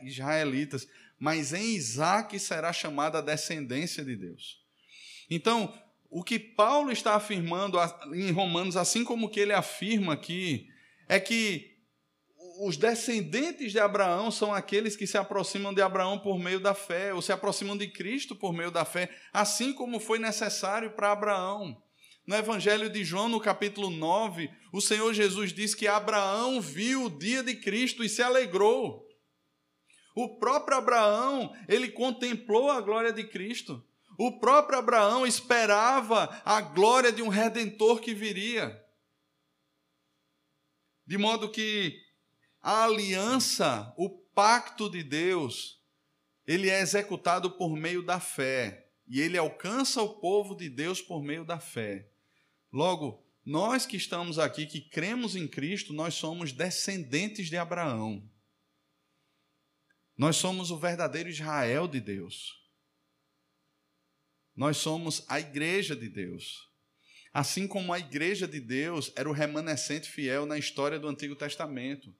[0.02, 0.86] israelitas,
[1.18, 4.65] mas em Isaac será chamada a descendência de Deus.
[5.30, 5.72] Então,
[6.10, 7.78] o que Paulo está afirmando
[8.14, 10.68] em Romanos, assim como que ele afirma aqui,
[11.08, 11.76] é que
[12.60, 17.12] os descendentes de Abraão são aqueles que se aproximam de Abraão por meio da fé,
[17.12, 21.82] ou se aproximam de Cristo por meio da fé, assim como foi necessário para Abraão.
[22.26, 27.10] No Evangelho de João, no capítulo 9, o Senhor Jesus diz que Abraão viu o
[27.10, 29.06] dia de Cristo e se alegrou.
[30.14, 33.84] O próprio Abraão, ele contemplou a glória de Cristo.
[34.18, 38.82] O próprio Abraão esperava a glória de um redentor que viria.
[41.06, 41.96] De modo que
[42.60, 45.80] a aliança, o pacto de Deus,
[46.46, 48.84] ele é executado por meio da fé.
[49.08, 52.10] e ele alcança o povo de Deus por meio da fé.
[52.72, 58.28] Logo, nós que estamos aqui, que cremos em Cristo, nós somos descendentes de Abraão.
[60.18, 62.65] Nós somos o verdadeiro Israel de Deus.
[64.56, 66.66] Nós somos a igreja de Deus.
[67.32, 72.14] Assim como a igreja de Deus era o remanescente fiel na história do Antigo Testamento.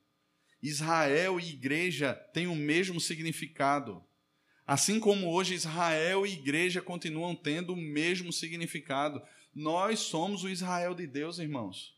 [0.62, 4.04] Israel e igreja têm o mesmo significado.
[4.66, 9.22] Assim como hoje Israel e igreja continuam tendo o mesmo significado.
[9.54, 11.96] Nós somos o Israel de Deus, irmãos.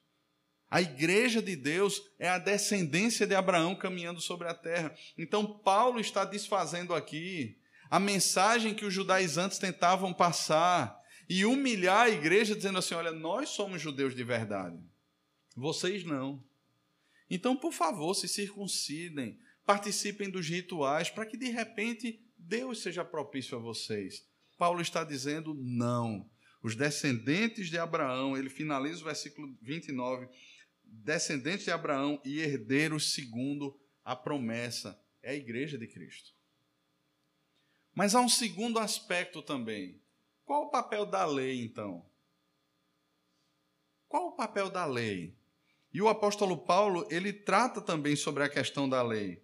[0.71, 4.95] A igreja de Deus é a descendência de Abraão caminhando sobre a terra.
[5.17, 7.58] Então, Paulo está desfazendo aqui
[7.91, 10.99] a mensagem que os judaizantes tentavam passar
[11.29, 14.79] e humilhar a igreja, dizendo assim: olha, nós somos judeus de verdade,
[15.57, 16.43] vocês não.
[17.31, 23.59] Então, por favor, se circuncidem, participem dos rituais, para que de repente Deus seja propício
[23.59, 24.27] a vocês.
[24.57, 26.29] Paulo está dizendo não.
[26.63, 30.29] Os descendentes de Abraão, ele finaliza o versículo 29,
[30.83, 34.99] descendentes de Abraão e herdeiros segundo a promessa.
[35.23, 36.38] É a igreja de Cristo.
[37.99, 40.01] Mas há um segundo aspecto também.
[40.45, 42.07] Qual o papel da lei, então?
[44.07, 45.35] Qual o papel da lei?
[45.93, 49.43] E o apóstolo Paulo, ele trata também sobre a questão da lei.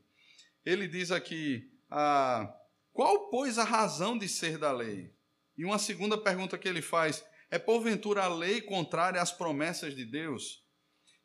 [0.65, 2.57] Ele diz aqui, ah,
[2.93, 5.13] qual, pois, a razão de ser da lei?
[5.59, 10.05] E uma segunda pergunta que ele faz, é porventura a lei contrária às promessas de
[10.05, 10.65] Deus?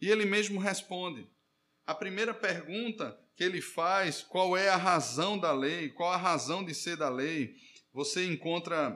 [0.02, 1.30] E ele mesmo responde.
[1.89, 6.63] A primeira pergunta que ele faz, qual é a razão da lei, qual a razão
[6.63, 7.56] de ser da lei,
[7.91, 8.95] você encontra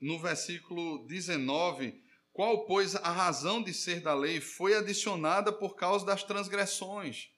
[0.00, 6.06] no versículo 19, qual, pois, a razão de ser da lei foi adicionada por causa
[6.06, 7.28] das transgressões,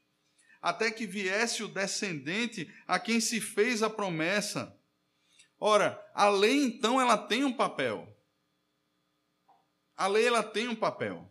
[0.63, 4.79] até que viesse o descendente a quem se fez a promessa.
[5.59, 8.07] Ora, a lei então ela tem um papel.
[9.97, 11.30] A lei ela tem um papel.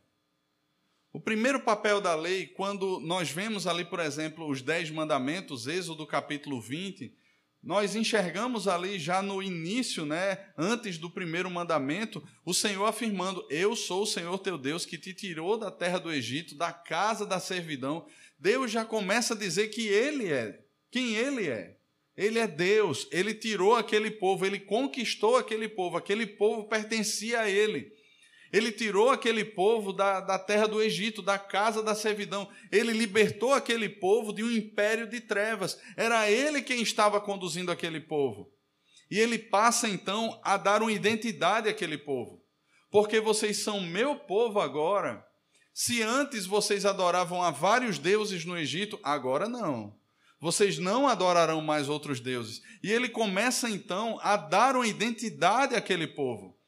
[1.11, 6.05] O primeiro papel da lei, quando nós vemos ali, por exemplo, os dez mandamentos, Êxodo
[6.05, 7.11] capítulo 20,
[7.63, 13.75] nós enxergamos ali já no início, né, antes do primeiro mandamento, o Senhor afirmando: Eu
[13.75, 17.39] sou o Senhor teu Deus que te tirou da terra do Egito, da casa da
[17.39, 18.05] servidão.
[18.37, 20.59] Deus já começa a dizer que Ele é,
[20.91, 21.75] quem Ele é.
[22.15, 27.49] Ele é Deus, Ele tirou aquele povo, Ele conquistou aquele povo, aquele povo pertencia a
[27.49, 27.91] Ele.
[28.51, 32.49] Ele tirou aquele povo da, da terra do Egito, da casa da servidão.
[32.71, 35.79] Ele libertou aquele povo de um império de trevas.
[35.95, 38.51] Era ele quem estava conduzindo aquele povo.
[39.11, 42.43] E ele passa então a dar uma identidade àquele povo.
[42.91, 45.23] Porque vocês são meu povo agora.
[45.71, 49.95] Se antes vocês adoravam a vários deuses no Egito, agora não.
[50.41, 52.61] Vocês não adorarão mais outros deuses.
[52.81, 56.58] E ele começa então a dar uma identidade àquele povo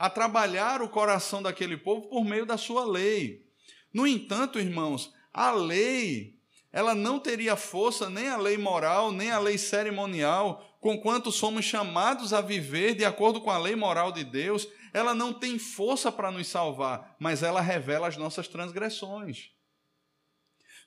[0.00, 3.44] a trabalhar o coração daquele povo por meio da sua lei.
[3.92, 6.38] No entanto, irmãos, a lei,
[6.72, 12.32] ela não teria força, nem a lei moral, nem a lei cerimonial, conquanto somos chamados
[12.32, 16.30] a viver de acordo com a lei moral de Deus, ela não tem força para
[16.30, 19.50] nos salvar, mas ela revela as nossas transgressões.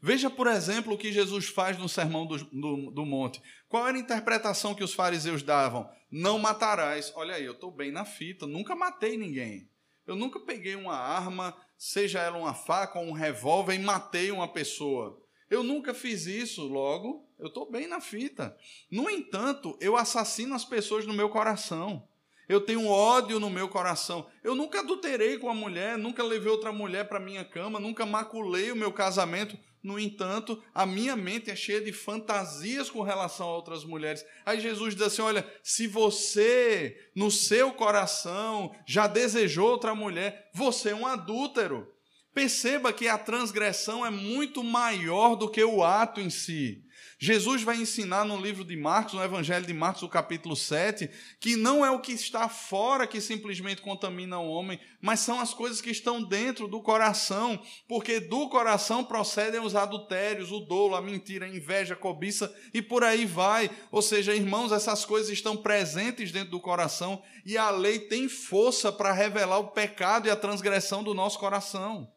[0.02, 3.42] Veja, por exemplo, o que Jesus faz no Sermão do, do, do, Monte.
[3.70, 5.90] Qual era a interpretação que os fariseus davam?
[6.16, 7.12] Não matarás.
[7.16, 9.68] Olha aí, eu estou bem na fita, nunca matei ninguém.
[10.06, 14.48] Eu nunca peguei uma arma, seja ela uma faca ou um revólver, e matei uma
[14.48, 15.20] pessoa.
[15.50, 18.56] Eu nunca fiz isso, logo, eu estou bem na fita.
[18.92, 22.08] No entanto, eu assassino as pessoas no meu coração.
[22.48, 24.28] Eu tenho ódio no meu coração.
[24.44, 28.72] Eu nunca adulterei com a mulher, nunca levei outra mulher para minha cama, nunca maculei
[28.72, 29.58] o meu casamento.
[29.82, 34.26] No entanto, a minha mente é cheia de fantasias com relação a outras mulheres.
[34.46, 40.92] Aí Jesus diz assim: Olha, se você no seu coração já desejou outra mulher, você
[40.92, 41.92] é um adúltero.
[42.34, 46.82] Perceba que a transgressão é muito maior do que o ato em si.
[47.20, 51.56] Jesus vai ensinar no livro de Marcos, no Evangelho de Marcos, o capítulo 7, que
[51.56, 55.80] não é o que está fora que simplesmente contamina o homem, mas são as coisas
[55.80, 61.46] que estão dentro do coração, porque do coração procedem os adultérios, o dolo, a mentira,
[61.46, 63.70] a inveja, a cobiça e por aí vai.
[63.92, 68.92] Ou seja, irmãos, essas coisas estão presentes dentro do coração e a lei tem força
[68.92, 72.12] para revelar o pecado e a transgressão do nosso coração.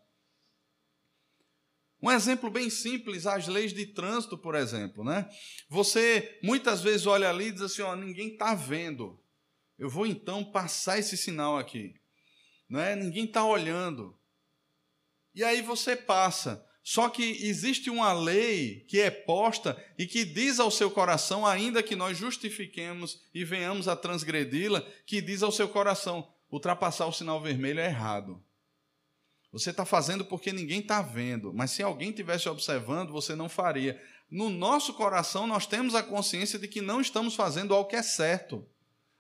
[2.03, 5.29] Um exemplo bem simples, as leis de trânsito, por exemplo, né?
[5.69, 9.19] Você muitas vezes olha ali e diz assim, ó, ninguém está vendo.
[9.79, 11.95] Eu vou então passar esse sinal aqui,
[12.69, 12.95] não é?
[12.95, 14.19] Ninguém está olhando.
[15.35, 16.65] E aí você passa.
[16.83, 21.83] Só que existe uma lei que é posta e que diz ao seu coração, ainda
[21.83, 27.43] que nós justifiquemos e venhamos a transgredi-la, que diz ao seu coração: ultrapassar o sinal
[27.43, 28.41] vermelho é errado.
[29.59, 33.99] Você está fazendo porque ninguém está vendo, mas se alguém estivesse observando, você não faria.
[34.31, 38.03] No nosso coração, nós temos a consciência de que não estamos fazendo algo que é
[38.03, 38.67] certo,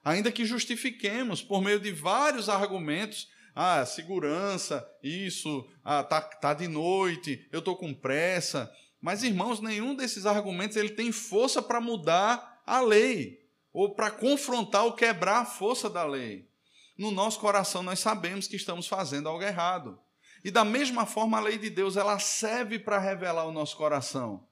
[0.04, 3.28] ainda que justifiquemos por meio de vários argumentos
[3.58, 8.70] ah, segurança, isso, ah, tá, tá de noite, eu estou com pressa.
[9.00, 13.40] Mas, irmãos, nenhum desses argumentos ele tem força para mudar a lei,
[13.72, 16.46] ou para confrontar ou quebrar a força da lei.
[16.98, 19.98] No nosso coração, nós sabemos que estamos fazendo algo errado.
[20.46, 24.46] E da mesma forma, a lei de Deus, ela serve para revelar o nosso coração.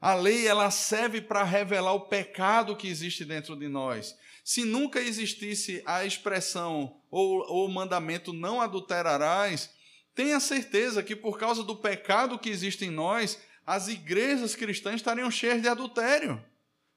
[0.00, 4.16] A lei, ela serve para revelar o pecado que existe dentro de nós.
[4.42, 9.70] Se nunca existisse a expressão ou, o mandamento não adulterarás,
[10.16, 15.30] tenha certeza que por causa do pecado que existe em nós, as igrejas cristãs estariam
[15.30, 16.44] cheias de adultério.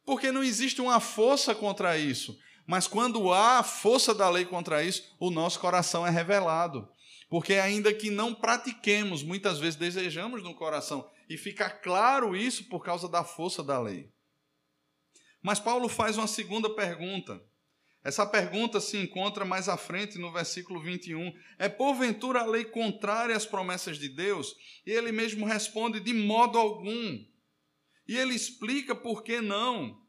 [0.04, 2.36] Porque não existe uma força contra isso.
[2.66, 6.90] Mas quando há força da lei contra isso, o nosso coração é revelado.
[7.30, 11.10] Porque ainda que não pratiquemos, muitas vezes desejamos no coração.
[11.30, 14.12] E fica claro isso por causa da força da lei.
[15.42, 17.40] Mas Paulo faz uma segunda pergunta.
[18.04, 21.32] Essa pergunta se encontra mais à frente no versículo 21.
[21.60, 24.56] É porventura a lei contrária às promessas de Deus?
[24.86, 27.24] E ele mesmo responde: de modo algum.
[28.08, 30.02] E ele explica por que não.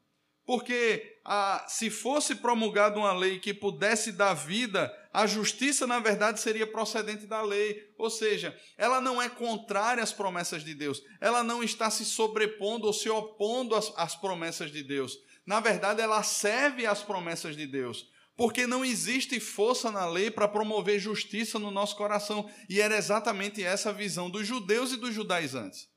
[0.50, 6.40] Porque ah, se fosse promulgada uma lei que pudesse dar vida, a justiça, na verdade,
[6.40, 7.88] seria procedente da lei.
[7.96, 11.00] Ou seja, ela não é contrária às promessas de Deus.
[11.20, 15.16] Ela não está se sobrepondo ou se opondo às, às promessas de Deus.
[15.46, 18.10] Na verdade, ela serve às promessas de Deus.
[18.36, 22.50] Porque não existe força na lei para promover justiça no nosso coração.
[22.68, 25.89] E era exatamente essa a visão dos judeus e dos judaizantes.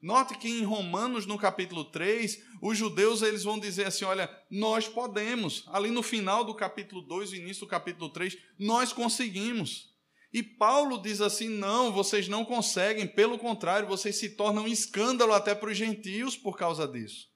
[0.00, 4.86] Note que em Romanos, no capítulo 3, os judeus eles vão dizer assim: olha, nós
[4.88, 5.64] podemos.
[5.68, 9.94] Ali no final do capítulo 2, início do capítulo 3, nós conseguimos.
[10.32, 15.32] E Paulo diz assim: não, vocês não conseguem, pelo contrário, vocês se tornam um escândalo
[15.32, 17.34] até para os gentios por causa disso.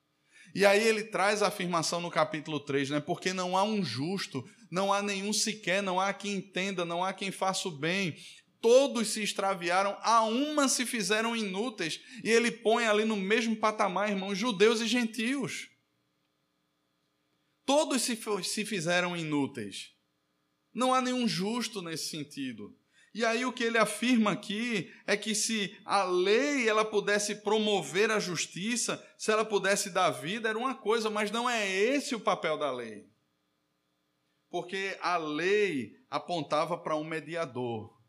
[0.54, 3.00] E aí ele traz a afirmação no capítulo 3, né?
[3.00, 7.12] Porque não há um justo, não há nenhum sequer, não há quem entenda, não há
[7.12, 8.14] quem faça o bem.
[8.60, 12.00] Todos se extraviaram, a uma se fizeram inúteis.
[12.22, 15.70] E ele põe ali no mesmo patamar, irmãos, judeus e gentios.
[17.64, 19.92] Todos se, se fizeram inúteis.
[20.74, 22.76] Não há nenhum justo nesse sentido.
[23.12, 28.10] E aí o que ele afirma aqui é que se a lei ela pudesse promover
[28.10, 32.20] a justiça, se ela pudesse dar vida, era uma coisa, mas não é esse o
[32.20, 33.08] papel da lei.
[34.48, 37.99] Porque a lei apontava para um mediador,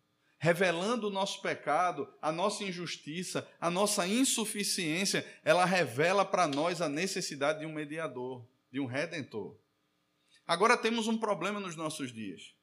[0.44, 6.90] revelando o nosso pecado, a nossa injustiça, a nossa insuficiência, ela revela para nós a
[6.90, 9.56] necessidade de um mediador, de um redentor.
[10.48, 12.56] Agora temos um problema nos nossos dias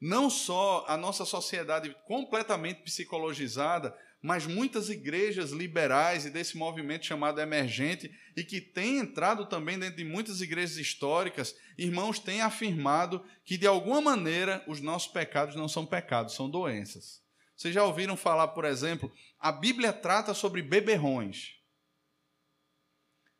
[0.00, 7.40] não só a nossa sociedade completamente psicologizada, mas muitas igrejas liberais e desse movimento chamado
[7.40, 13.56] emergente, e que tem entrado também dentro de muitas igrejas históricas, irmãos têm afirmado que,
[13.56, 17.22] de alguma maneira, os nossos pecados não são pecados, são doenças.
[17.56, 21.56] Vocês já ouviram falar, por exemplo, a Bíblia trata sobre beberrões.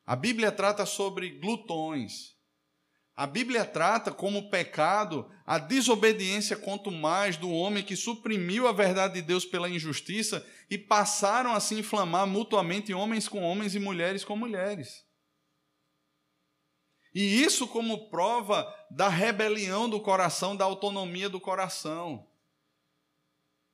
[0.07, 2.38] A Bíblia trata sobre glutões.
[3.19, 9.14] A Bíblia trata como pecado a desobediência quanto mais do homem que suprimiu a verdade
[9.14, 14.25] de Deus pela injustiça e passaram a se inflamar mutuamente homens com homens e mulheres
[14.25, 15.05] com mulheres.
[17.12, 22.25] E isso como prova da rebelião do coração, da autonomia do coração.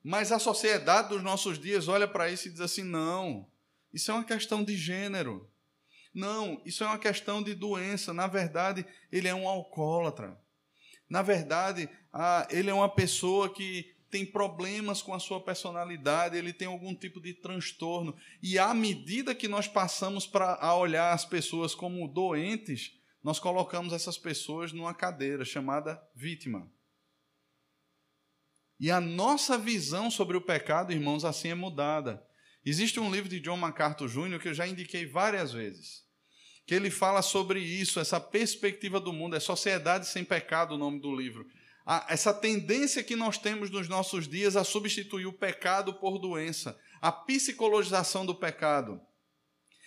[0.03, 3.47] Mas a sociedade dos nossos dias olha para isso e diz assim: não,
[3.93, 5.47] isso é uma questão de gênero.
[6.15, 8.15] Não, isso é uma questão de doença.
[8.15, 10.41] Na verdade, ele é um alcoólatra.
[11.11, 11.89] Na verdade,
[12.51, 17.21] ele é uma pessoa que tem problemas com a sua personalidade, ele tem algum tipo
[17.21, 18.17] de transtorno.
[18.41, 23.93] E à medida que nós passamos para a olhar as pessoas como doentes, nós colocamos
[23.93, 26.71] essas pessoas numa cadeira chamada vítima.
[28.79, 32.25] E a nossa visão sobre o pecado, irmãos, assim é mudada.
[32.65, 34.39] Existe um livro de John MacArthur Jr.
[34.39, 36.04] que eu já indiquei várias vezes
[36.67, 41.01] que ele fala sobre isso, essa perspectiva do mundo, é Sociedade Sem Pecado o nome
[41.01, 41.47] do livro.
[42.09, 47.13] essa tendência que nós temos nos nossos dias a substituir o pecado por doença, a
[47.13, 48.99] psicologização do pecado.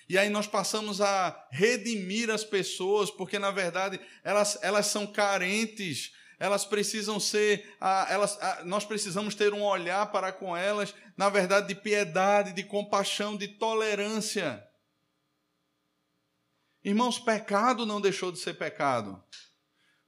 [0.07, 6.11] E aí nós passamos a redimir as pessoas, porque na verdade elas, elas são carentes,
[6.39, 11.75] elas precisam ser, elas, nós precisamos ter um olhar para com elas, na verdade, de
[11.75, 14.66] piedade, de compaixão, de tolerância.
[16.87, 19.21] Irmãos, pecado não deixou de ser pecado.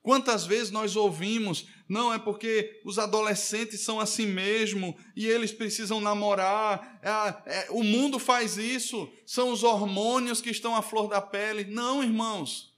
[0.02, 6.00] Quantas vezes nós ouvimos, não é porque os adolescentes são assim mesmo e eles precisam
[6.00, 11.20] namorar, é, é, o mundo faz isso, são os hormônios que estão à flor da
[11.20, 11.66] pele.
[11.66, 12.68] Não, irmãos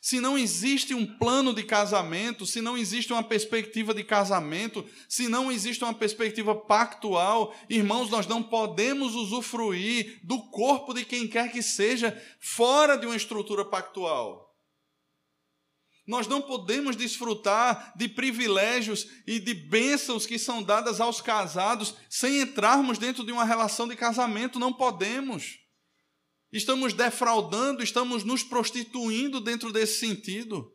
[0.00, 5.28] se não existe um plano de casamento, se não existe uma perspectiva de casamento, se
[5.28, 11.52] não existe uma perspectiva pactual, irmãos, nós não podemos usufruir do corpo de quem quer
[11.52, 14.48] que seja fora de uma estrutura pactual.
[16.06, 22.40] Nós não podemos desfrutar de privilégios e de bênçãos que são dadas aos casados sem
[22.40, 25.60] entrarmos dentro de uma relação de casamento, não podemos.
[26.52, 30.72] Estamos defraudando, estamos nos prostituindo dentro desse sentido.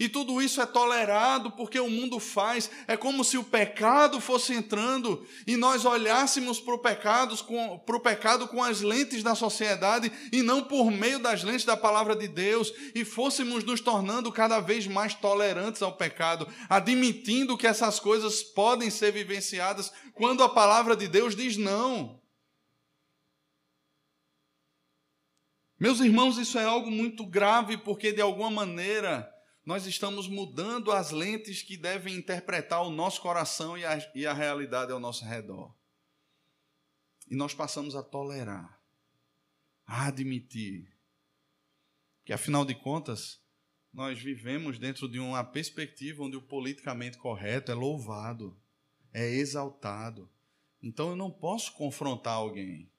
[0.00, 2.70] E tudo isso é tolerado porque o mundo faz.
[2.88, 7.96] É como se o pecado fosse entrando e nós olhássemos para o pecado, com, para
[7.96, 12.16] o pecado com as lentes da sociedade e não por meio das lentes da palavra
[12.16, 18.00] de Deus e fôssemos nos tornando cada vez mais tolerantes ao pecado, admitindo que essas
[18.00, 22.19] coisas podem ser vivenciadas quando a palavra de Deus diz não.
[25.80, 29.26] Meus irmãos, isso é algo muito grave porque, de alguma maneira,
[29.64, 34.34] nós estamos mudando as lentes que devem interpretar o nosso coração e a, e a
[34.34, 35.74] realidade ao nosso redor.
[37.30, 38.78] E nós passamos a tolerar,
[39.86, 40.86] a admitir
[42.26, 43.40] que, afinal de contas,
[43.90, 48.54] nós vivemos dentro de uma perspectiva onde o politicamente correto é louvado,
[49.14, 50.30] é exaltado.
[50.82, 52.92] Então eu não posso confrontar alguém.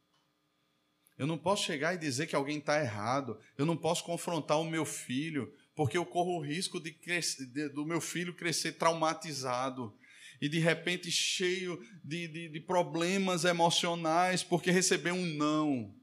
[1.22, 3.40] Eu não posso chegar e dizer que alguém está errado.
[3.56, 7.70] Eu não posso confrontar o meu filho, porque eu corro o risco de, crescer, de
[7.70, 9.96] do meu filho crescer traumatizado
[10.42, 15.96] e de repente cheio de, de, de problemas emocionais porque recebeu um não.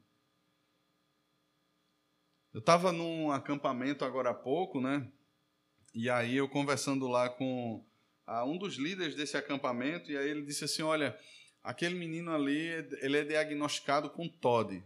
[2.53, 5.05] Eu estava num acampamento agora há pouco, né?
[5.93, 7.85] E aí eu conversando lá com
[8.45, 11.19] um dos líderes desse acampamento, e aí ele disse assim: Olha,
[11.61, 12.69] aquele menino ali,
[13.01, 14.81] ele é diagnosticado com TOD.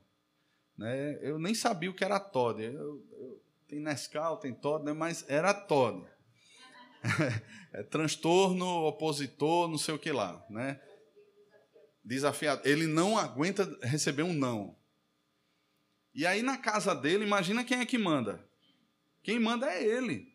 [0.77, 1.19] Né?
[1.21, 2.61] Eu nem sabia o que era Todd.
[2.61, 4.93] Eu, eu, tem Nescau, tem Todd, né?
[4.93, 6.05] mas era Todd.
[7.73, 10.45] é, transtorno opositor, não sei o que lá.
[10.49, 10.79] Né?
[12.03, 12.61] Desafiado.
[12.67, 14.77] Ele não aguenta receber um não.
[16.13, 18.47] E aí na casa dele, imagina quem é que manda.
[19.23, 20.33] Quem manda é ele.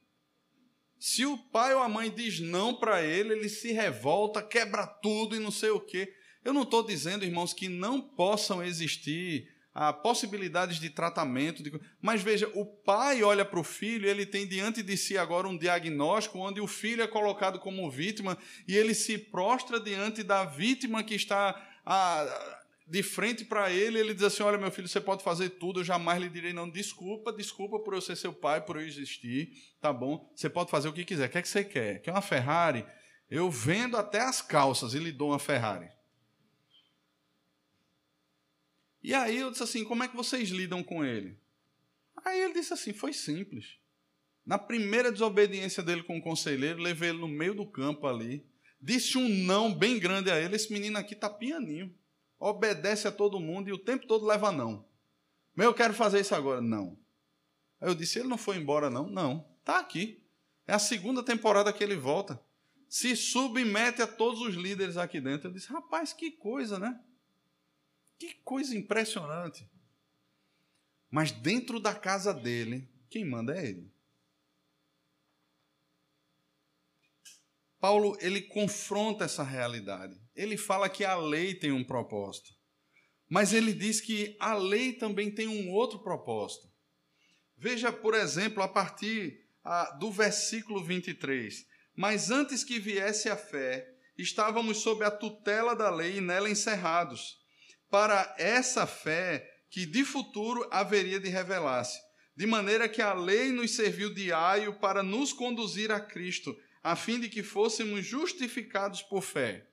[0.98, 5.36] Se o pai ou a mãe diz não para ele, ele se revolta, quebra tudo
[5.36, 6.12] e não sei o quê.
[6.44, 11.62] Eu não estou dizendo, irmãos, que não possam existir a possibilidades de tratamento.
[11.62, 11.72] De...
[12.00, 15.56] Mas veja, o pai olha para o filho, ele tem diante de si agora um
[15.56, 21.02] diagnóstico onde o filho é colocado como vítima e ele se prostra diante da vítima
[21.02, 21.54] que está
[21.86, 23.98] a, de frente para ele.
[23.98, 26.68] Ele diz assim: Olha, meu filho, você pode fazer tudo, eu jamais lhe direi não.
[26.68, 30.30] Desculpa, desculpa por eu ser seu pai, por eu existir, tá bom?
[30.34, 31.28] Você pode fazer o que quiser.
[31.28, 32.00] O que é que você quer?
[32.00, 32.84] Quer uma Ferrari?
[33.30, 35.97] Eu vendo até as calças e lhe dou uma Ferrari.
[39.08, 41.34] E aí eu disse assim: como é que vocês lidam com ele?
[42.22, 43.78] Aí ele disse assim: foi simples.
[44.44, 48.44] Na primeira desobediência dele com o conselheiro, levei ele no meio do campo ali,
[48.78, 51.90] disse um não bem grande a ele: esse menino aqui está pianinho,
[52.38, 54.84] obedece a todo mundo e o tempo todo leva não.
[55.54, 56.60] Mas eu quero fazer isso agora.
[56.60, 56.94] Não.
[57.80, 59.08] Aí eu disse: ele não foi embora, não?
[59.08, 60.22] Não, está aqui.
[60.66, 62.38] É a segunda temporada que ele volta.
[62.90, 65.48] Se submete a todos os líderes aqui dentro.
[65.48, 67.00] Eu disse: rapaz, que coisa, né?
[68.18, 69.68] Que coisa impressionante.
[71.10, 73.90] Mas dentro da casa dele, quem manda é ele.
[77.80, 80.20] Paulo, ele confronta essa realidade.
[80.34, 82.52] Ele fala que a lei tem um propósito.
[83.28, 86.68] Mas ele diz que a lei também tem um outro propósito.
[87.56, 89.46] Veja, por exemplo, a partir
[90.00, 91.66] do versículo 23.
[91.94, 97.38] Mas antes que viesse a fé, estávamos sob a tutela da lei e nela encerrados
[97.90, 101.98] para essa fé que de futuro haveria de revelar-se,
[102.36, 106.96] de maneira que a lei nos serviu de aio para nos conduzir a Cristo, a
[106.96, 109.66] fim de que fôssemos justificados por fé.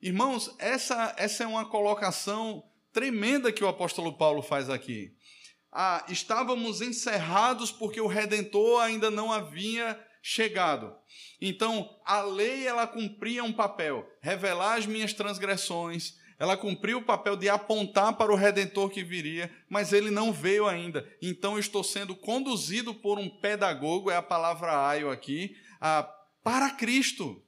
[0.00, 2.62] Irmãos, essa, essa é uma colocação
[2.92, 5.14] tremenda que o apóstolo Paulo faz aqui.
[5.72, 10.94] Ah, estávamos encerrados porque o redentor ainda não havia chegado.
[11.40, 17.36] Então, a lei ela cumpria um papel, revelar as minhas transgressões, ela cumpriu o papel
[17.36, 21.06] de apontar para o redentor que viria, mas ele não veio ainda.
[21.20, 26.02] Então eu estou sendo conduzido por um pedagogo, é a palavra aio aqui, a,
[26.42, 27.44] para Cristo.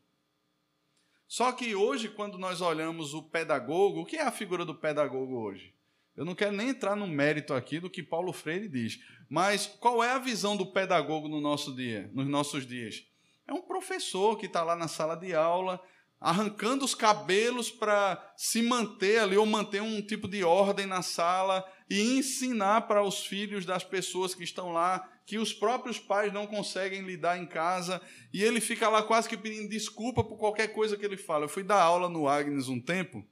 [1.26, 5.38] Só que hoje, quando nós olhamos o pedagogo, o que é a figura do pedagogo
[5.38, 5.74] hoje?
[6.14, 10.04] Eu não quero nem entrar no mérito aqui do que Paulo Freire diz, mas qual
[10.04, 13.06] é a visão do pedagogo no nosso dia, nos nossos dias?
[13.46, 15.82] É um professor que está lá na sala de aula,
[16.22, 21.64] arrancando os cabelos para se manter ali ou manter um tipo de ordem na sala
[21.90, 26.46] e ensinar para os filhos das pessoas que estão lá que os próprios pais não
[26.46, 28.00] conseguem lidar em casa
[28.32, 31.44] e ele fica lá quase que pedindo desculpa por qualquer coisa que ele fala.
[31.44, 33.26] Eu fui dar aula no Agnes um tempo,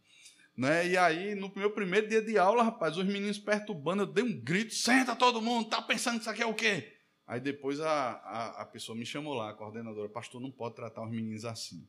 [0.57, 0.89] né?
[0.89, 4.41] E aí no meu primeiro dia de aula, rapaz, os meninos perturbando, eu dei um
[4.41, 6.93] grito: "Senta todo mundo, tá pensando que isso aqui é o quê?"
[7.27, 11.05] Aí depois a, a, a pessoa me chamou lá, a coordenadora, pastor, não pode tratar
[11.05, 11.87] os meninos assim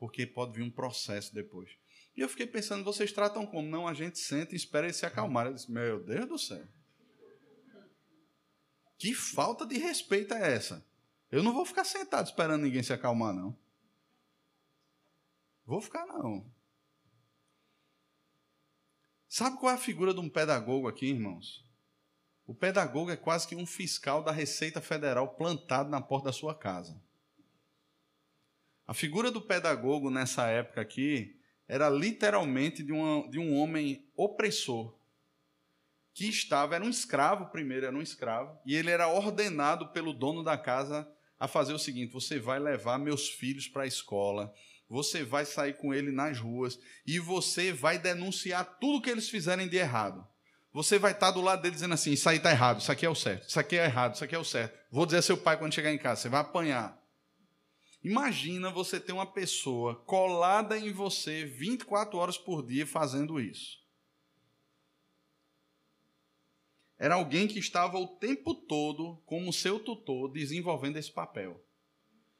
[0.00, 1.70] porque pode vir um processo depois.
[2.16, 3.68] E eu fiquei pensando, vocês tratam como?
[3.68, 5.46] Não, a gente senta e espera eles se acalmar.
[5.46, 6.66] Eu disse, meu Deus do céu.
[8.98, 10.84] Que falta de respeito é essa?
[11.30, 13.56] Eu não vou ficar sentado esperando ninguém se acalmar, não.
[15.66, 16.50] Vou ficar, não.
[19.28, 21.64] Sabe qual é a figura de um pedagogo aqui, irmãos?
[22.46, 26.54] O pedagogo é quase que um fiscal da Receita Federal plantado na porta da sua
[26.54, 27.00] casa.
[28.90, 31.36] A figura do pedagogo nessa época aqui
[31.68, 34.92] era literalmente de, uma, de um homem opressor,
[36.12, 40.42] que estava, era um escravo primeiro, era um escravo, e ele era ordenado pelo dono
[40.42, 44.52] da casa a fazer o seguinte: você vai levar meus filhos para a escola,
[44.88, 46.76] você vai sair com ele nas ruas
[47.06, 50.26] e você vai denunciar tudo que eles fizerem de errado.
[50.72, 53.08] Você vai estar do lado dele dizendo assim: Isso aí está errado, isso aqui é
[53.08, 54.76] o certo, isso aqui é errado, isso aqui é o certo.
[54.90, 56.99] Vou dizer a seu pai quando chegar em casa: você vai apanhar.
[58.02, 63.78] Imagina você ter uma pessoa colada em você 24 horas por dia fazendo isso.
[66.98, 71.62] Era alguém que estava o tempo todo, como seu tutor, desenvolvendo esse papel.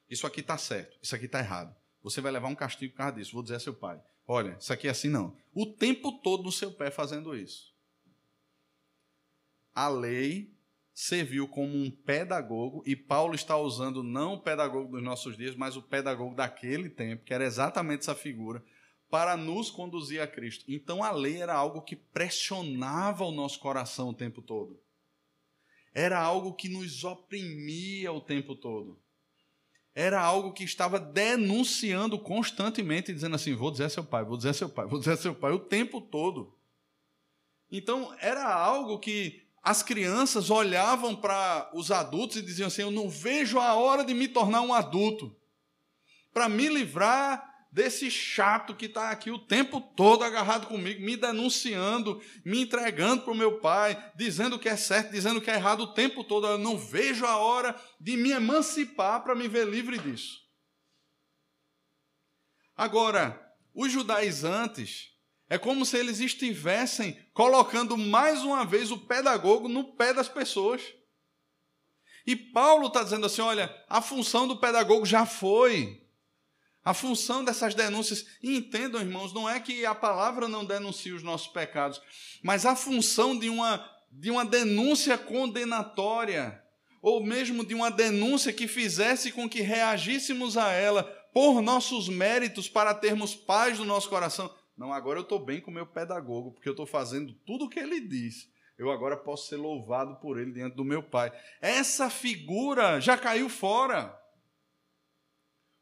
[0.08, 1.74] Isso aqui está certo, isso aqui está errado.
[2.02, 3.32] Você vai levar um castigo por causa disso.
[3.32, 5.36] Vou dizer a seu pai: olha, isso aqui é assim não.
[5.54, 7.74] O tempo todo no seu pé fazendo isso.
[9.74, 10.54] A lei
[10.92, 15.76] serviu como um pedagogo, e Paulo está usando não o pedagogo dos nossos dias, mas
[15.76, 18.62] o pedagogo daquele tempo, que era exatamente essa figura,
[19.10, 20.64] para nos conduzir a Cristo.
[20.68, 24.80] Então a lei era algo que pressionava o nosso coração o tempo todo.
[25.92, 29.02] Era algo que nos oprimia o tempo todo.
[29.92, 34.68] Era algo que estava denunciando constantemente, dizendo assim: vou dizer seu pai, vou dizer seu
[34.68, 36.56] pai, vou dizer seu pai, o tempo todo.
[37.70, 43.08] Então era algo que as crianças olhavam para os adultos e diziam assim: Eu não
[43.08, 45.36] vejo a hora de me tornar um adulto,
[46.32, 52.20] para me livrar desse chato que está aqui o tempo todo agarrado comigo, me denunciando,
[52.44, 55.94] me entregando para o meu pai, dizendo que é certo, dizendo que é errado o
[55.94, 56.46] tempo todo.
[56.46, 60.40] Eu não vejo a hora de me emancipar para me ver livre disso.
[62.76, 63.38] Agora,
[63.74, 65.10] os judaizantes
[65.50, 70.80] é como se eles estivessem colocando mais uma vez o pedagogo no pé das pessoas.
[72.24, 76.06] E Paulo está dizendo assim: olha, a função do pedagogo já foi.
[76.84, 81.48] A função dessas denúncias, entendam, irmãos, não é que a palavra não denuncie os nossos
[81.48, 82.00] pecados,
[82.42, 86.62] mas a função de uma, de uma denúncia condenatória,
[87.02, 91.02] ou mesmo de uma denúncia que fizesse com que reagíssemos a ela
[91.34, 95.70] por nossos méritos para termos paz no nosso coração, não, agora eu estou bem com
[95.70, 98.50] o meu pedagogo, porque eu estou fazendo tudo o que ele diz.
[98.78, 101.30] Eu agora posso ser louvado por ele diante do meu pai.
[101.60, 104.18] Essa figura já caiu fora.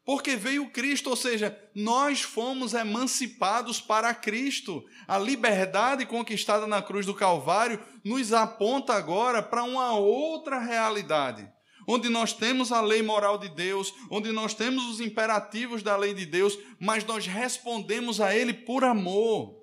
[0.03, 4.83] Porque veio Cristo, ou seja, nós fomos emancipados para Cristo.
[5.07, 11.49] A liberdade conquistada na cruz do Calvário nos aponta agora para uma outra realidade
[11.91, 16.13] onde nós temos a lei moral de Deus, onde nós temos os imperativos da lei
[16.13, 19.57] de Deus, mas nós respondemos a Ele por amor.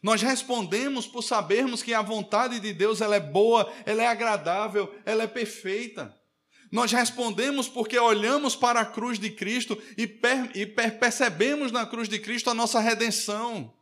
[0.00, 4.94] Nós respondemos por sabermos que a vontade de Deus ela é boa, ela é agradável,
[5.04, 6.14] ela é perfeita.
[6.70, 11.84] Nós respondemos porque olhamos para a cruz de Cristo e, per e per percebemos na
[11.84, 13.74] cruz de Cristo a nossa redenção.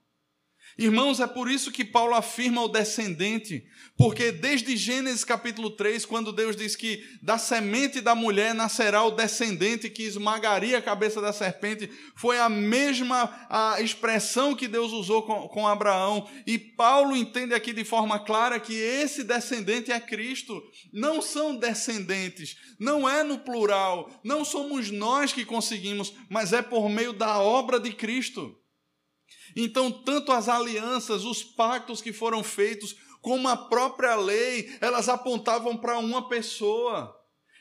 [0.78, 3.62] Irmãos, é por isso que Paulo afirma o descendente,
[3.96, 9.10] porque desde Gênesis capítulo 3, quando Deus diz que da semente da mulher nascerá o
[9.10, 15.22] descendente que esmagaria a cabeça da serpente, foi a mesma a expressão que Deus usou
[15.22, 16.26] com, com Abraão.
[16.46, 20.62] E Paulo entende aqui de forma clara que esse descendente é Cristo.
[20.90, 26.88] Não são descendentes, não é no plural, não somos nós que conseguimos, mas é por
[26.88, 28.56] meio da obra de Cristo.
[29.54, 35.76] Então, tanto as alianças, os pactos que foram feitos, como a própria lei, elas apontavam
[35.76, 37.18] para uma pessoa,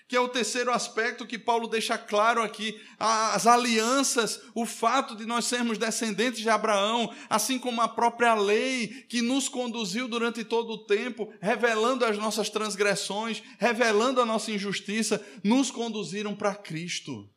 [0.08, 5.26] que é o terceiro aspecto que Paulo deixa claro aqui, as alianças, o fato de
[5.26, 10.74] nós sermos descendentes de Abraão, assim como a própria lei que nos conduziu durante todo
[10.74, 17.30] o tempo, revelando as nossas transgressões, revelando a nossa injustiça, nos conduziram para Cristo.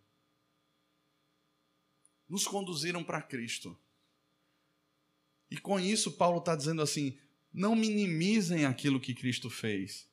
[2.29, 3.79] Nos conduziram para Cristo.
[5.55, 7.17] E com isso, Paulo está dizendo assim:
[7.53, 10.09] não minimizem aquilo que Cristo fez.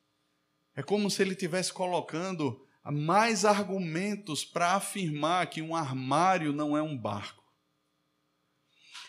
[0.72, 6.82] É como se ele estivesse colocando mais argumentos para afirmar que um armário não é
[6.82, 7.42] um barco.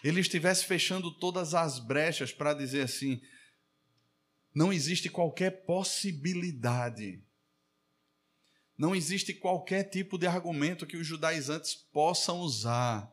[0.03, 3.21] Ele estivesse fechando todas as brechas para dizer assim:
[4.55, 7.23] não existe qualquer possibilidade,
[8.75, 13.12] não existe qualquer tipo de argumento que os judaizantes possam usar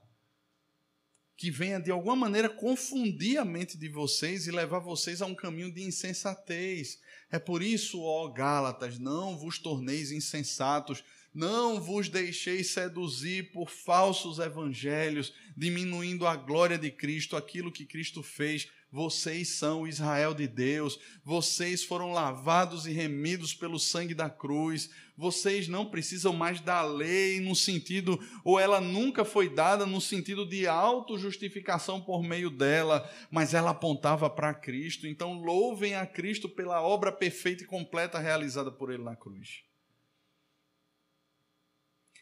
[1.41, 5.34] que venha de alguma maneira confundir a mente de vocês e levar vocês a um
[5.34, 7.01] caminho de insensatez.
[7.30, 14.38] É por isso, ó Gálatas, não vos torneis insensatos, não vos deixeis seduzir por falsos
[14.38, 20.49] evangelhos, diminuindo a glória de Cristo, aquilo que Cristo fez vocês são o Israel de
[20.49, 26.82] Deus, vocês foram lavados e remidos pelo sangue da cruz, vocês não precisam mais da
[26.82, 33.09] lei no sentido, ou ela nunca foi dada no sentido de autojustificação por meio dela,
[33.30, 35.07] mas ela apontava para Cristo.
[35.07, 39.62] Então, louvem a Cristo pela obra perfeita e completa realizada por Ele na cruz.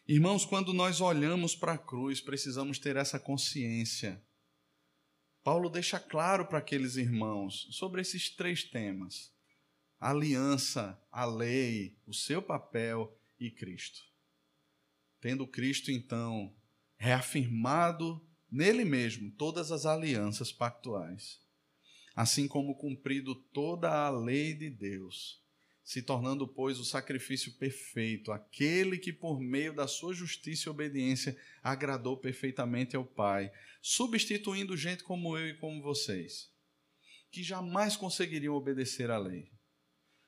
[0.06, 4.22] Irmãos, quando nós olhamos para a cruz, precisamos ter essa consciência
[5.48, 9.32] Paulo deixa claro para aqueles irmãos sobre esses três temas:
[9.98, 13.98] a aliança, a lei, o seu papel e Cristo.
[15.22, 16.54] Tendo Cristo, então,
[16.98, 21.40] reafirmado nele mesmo todas as alianças pactuais,
[22.14, 25.42] assim como cumprido toda a lei de Deus,
[25.88, 31.34] se tornando, pois, o sacrifício perfeito, aquele que, por meio da sua justiça e obediência,
[31.62, 36.52] agradou perfeitamente ao Pai, substituindo gente como eu e como vocês,
[37.30, 39.50] que jamais conseguiriam obedecer à lei,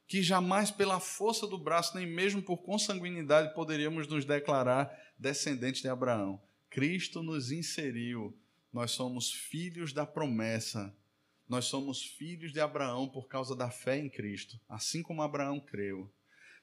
[0.06, 5.88] que jamais, pela força do braço, nem mesmo por consanguinidade, poderíamos nos declarar descendentes de
[5.88, 6.40] Abraão.
[6.70, 8.34] Cristo nos inseriu,
[8.72, 10.96] nós somos filhos da promessa
[11.50, 16.08] nós somos filhos de Abraão por causa da fé em Cristo, assim como Abraão creu.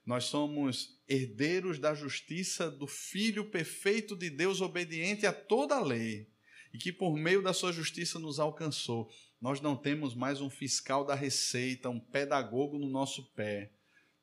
[0.06, 6.30] Nós somos herdeiros da justiça do Filho perfeito de Deus, obediente a toda a lei,
[6.74, 9.12] e que por meio da sua justiça nos alcançou.
[9.42, 13.74] Nós não temos mais um fiscal da receita, um pedagogo no nosso pé.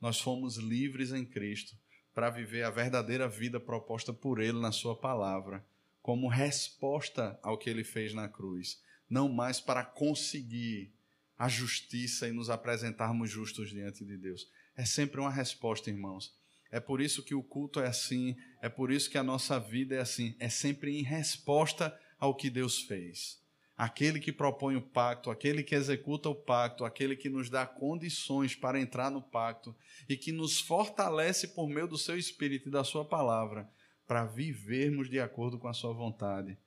[0.01, 1.77] Nós fomos livres em Cristo
[2.15, 5.63] para viver a verdadeira vida proposta por Ele na Sua palavra,
[6.01, 10.93] como resposta ao que Ele fez na cruz não mais para conseguir
[11.39, 14.49] a justiça e nos apresentarmos justos diante de Deus.
[14.77, 16.35] É sempre uma resposta, irmãos.
[16.71, 19.95] É por isso que o culto é assim, é por isso que a nossa vida
[19.95, 23.41] é assim, é sempre em resposta ao que Deus fez.
[23.77, 28.55] Aquele que propõe o pacto, aquele que executa o pacto, aquele que nos dá condições
[28.55, 29.75] para entrar no pacto
[30.09, 33.69] e que nos fortalece por meio do seu espírito e da sua palavra
[34.07, 36.59] para vivermos de acordo com a sua vontade.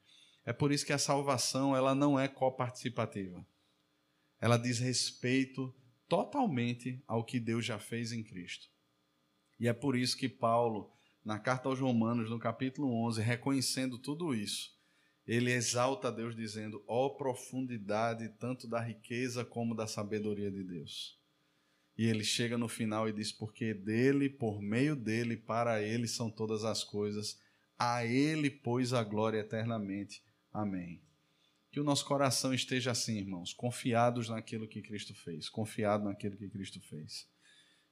[0.47, 3.45] É por isso que a salvação ela não é coparticipativa.
[4.39, 5.75] Ela diz respeito
[6.07, 8.69] totalmente ao que Deus já fez em Cristo.
[9.59, 10.89] E é por isso que Paulo,
[11.21, 14.73] na carta aos Romanos, no capítulo 11, reconhecendo tudo isso,
[15.27, 21.19] ele exalta Deus dizendo: "Ó oh, profundidade tanto da riqueza como da sabedoria de Deus".
[21.97, 26.31] E ele chega no final e diz: "Porque dele, por meio dele, para ele são
[26.31, 27.37] todas as coisas,
[27.77, 30.25] a ele pois a glória eternamente.
[30.53, 31.01] Amém.
[31.71, 36.49] Que o nosso coração esteja assim, irmãos, confiados naquilo que Cristo fez, confiado naquilo que
[36.49, 37.29] Cristo fez.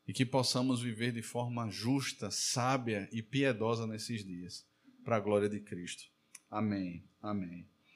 [0.07, 4.65] E que possamos viver de forma justa, sábia e piedosa nesses dias,
[5.03, 6.03] para a glória de Cristo.
[6.49, 7.03] Amém.
[7.21, 7.67] Amém.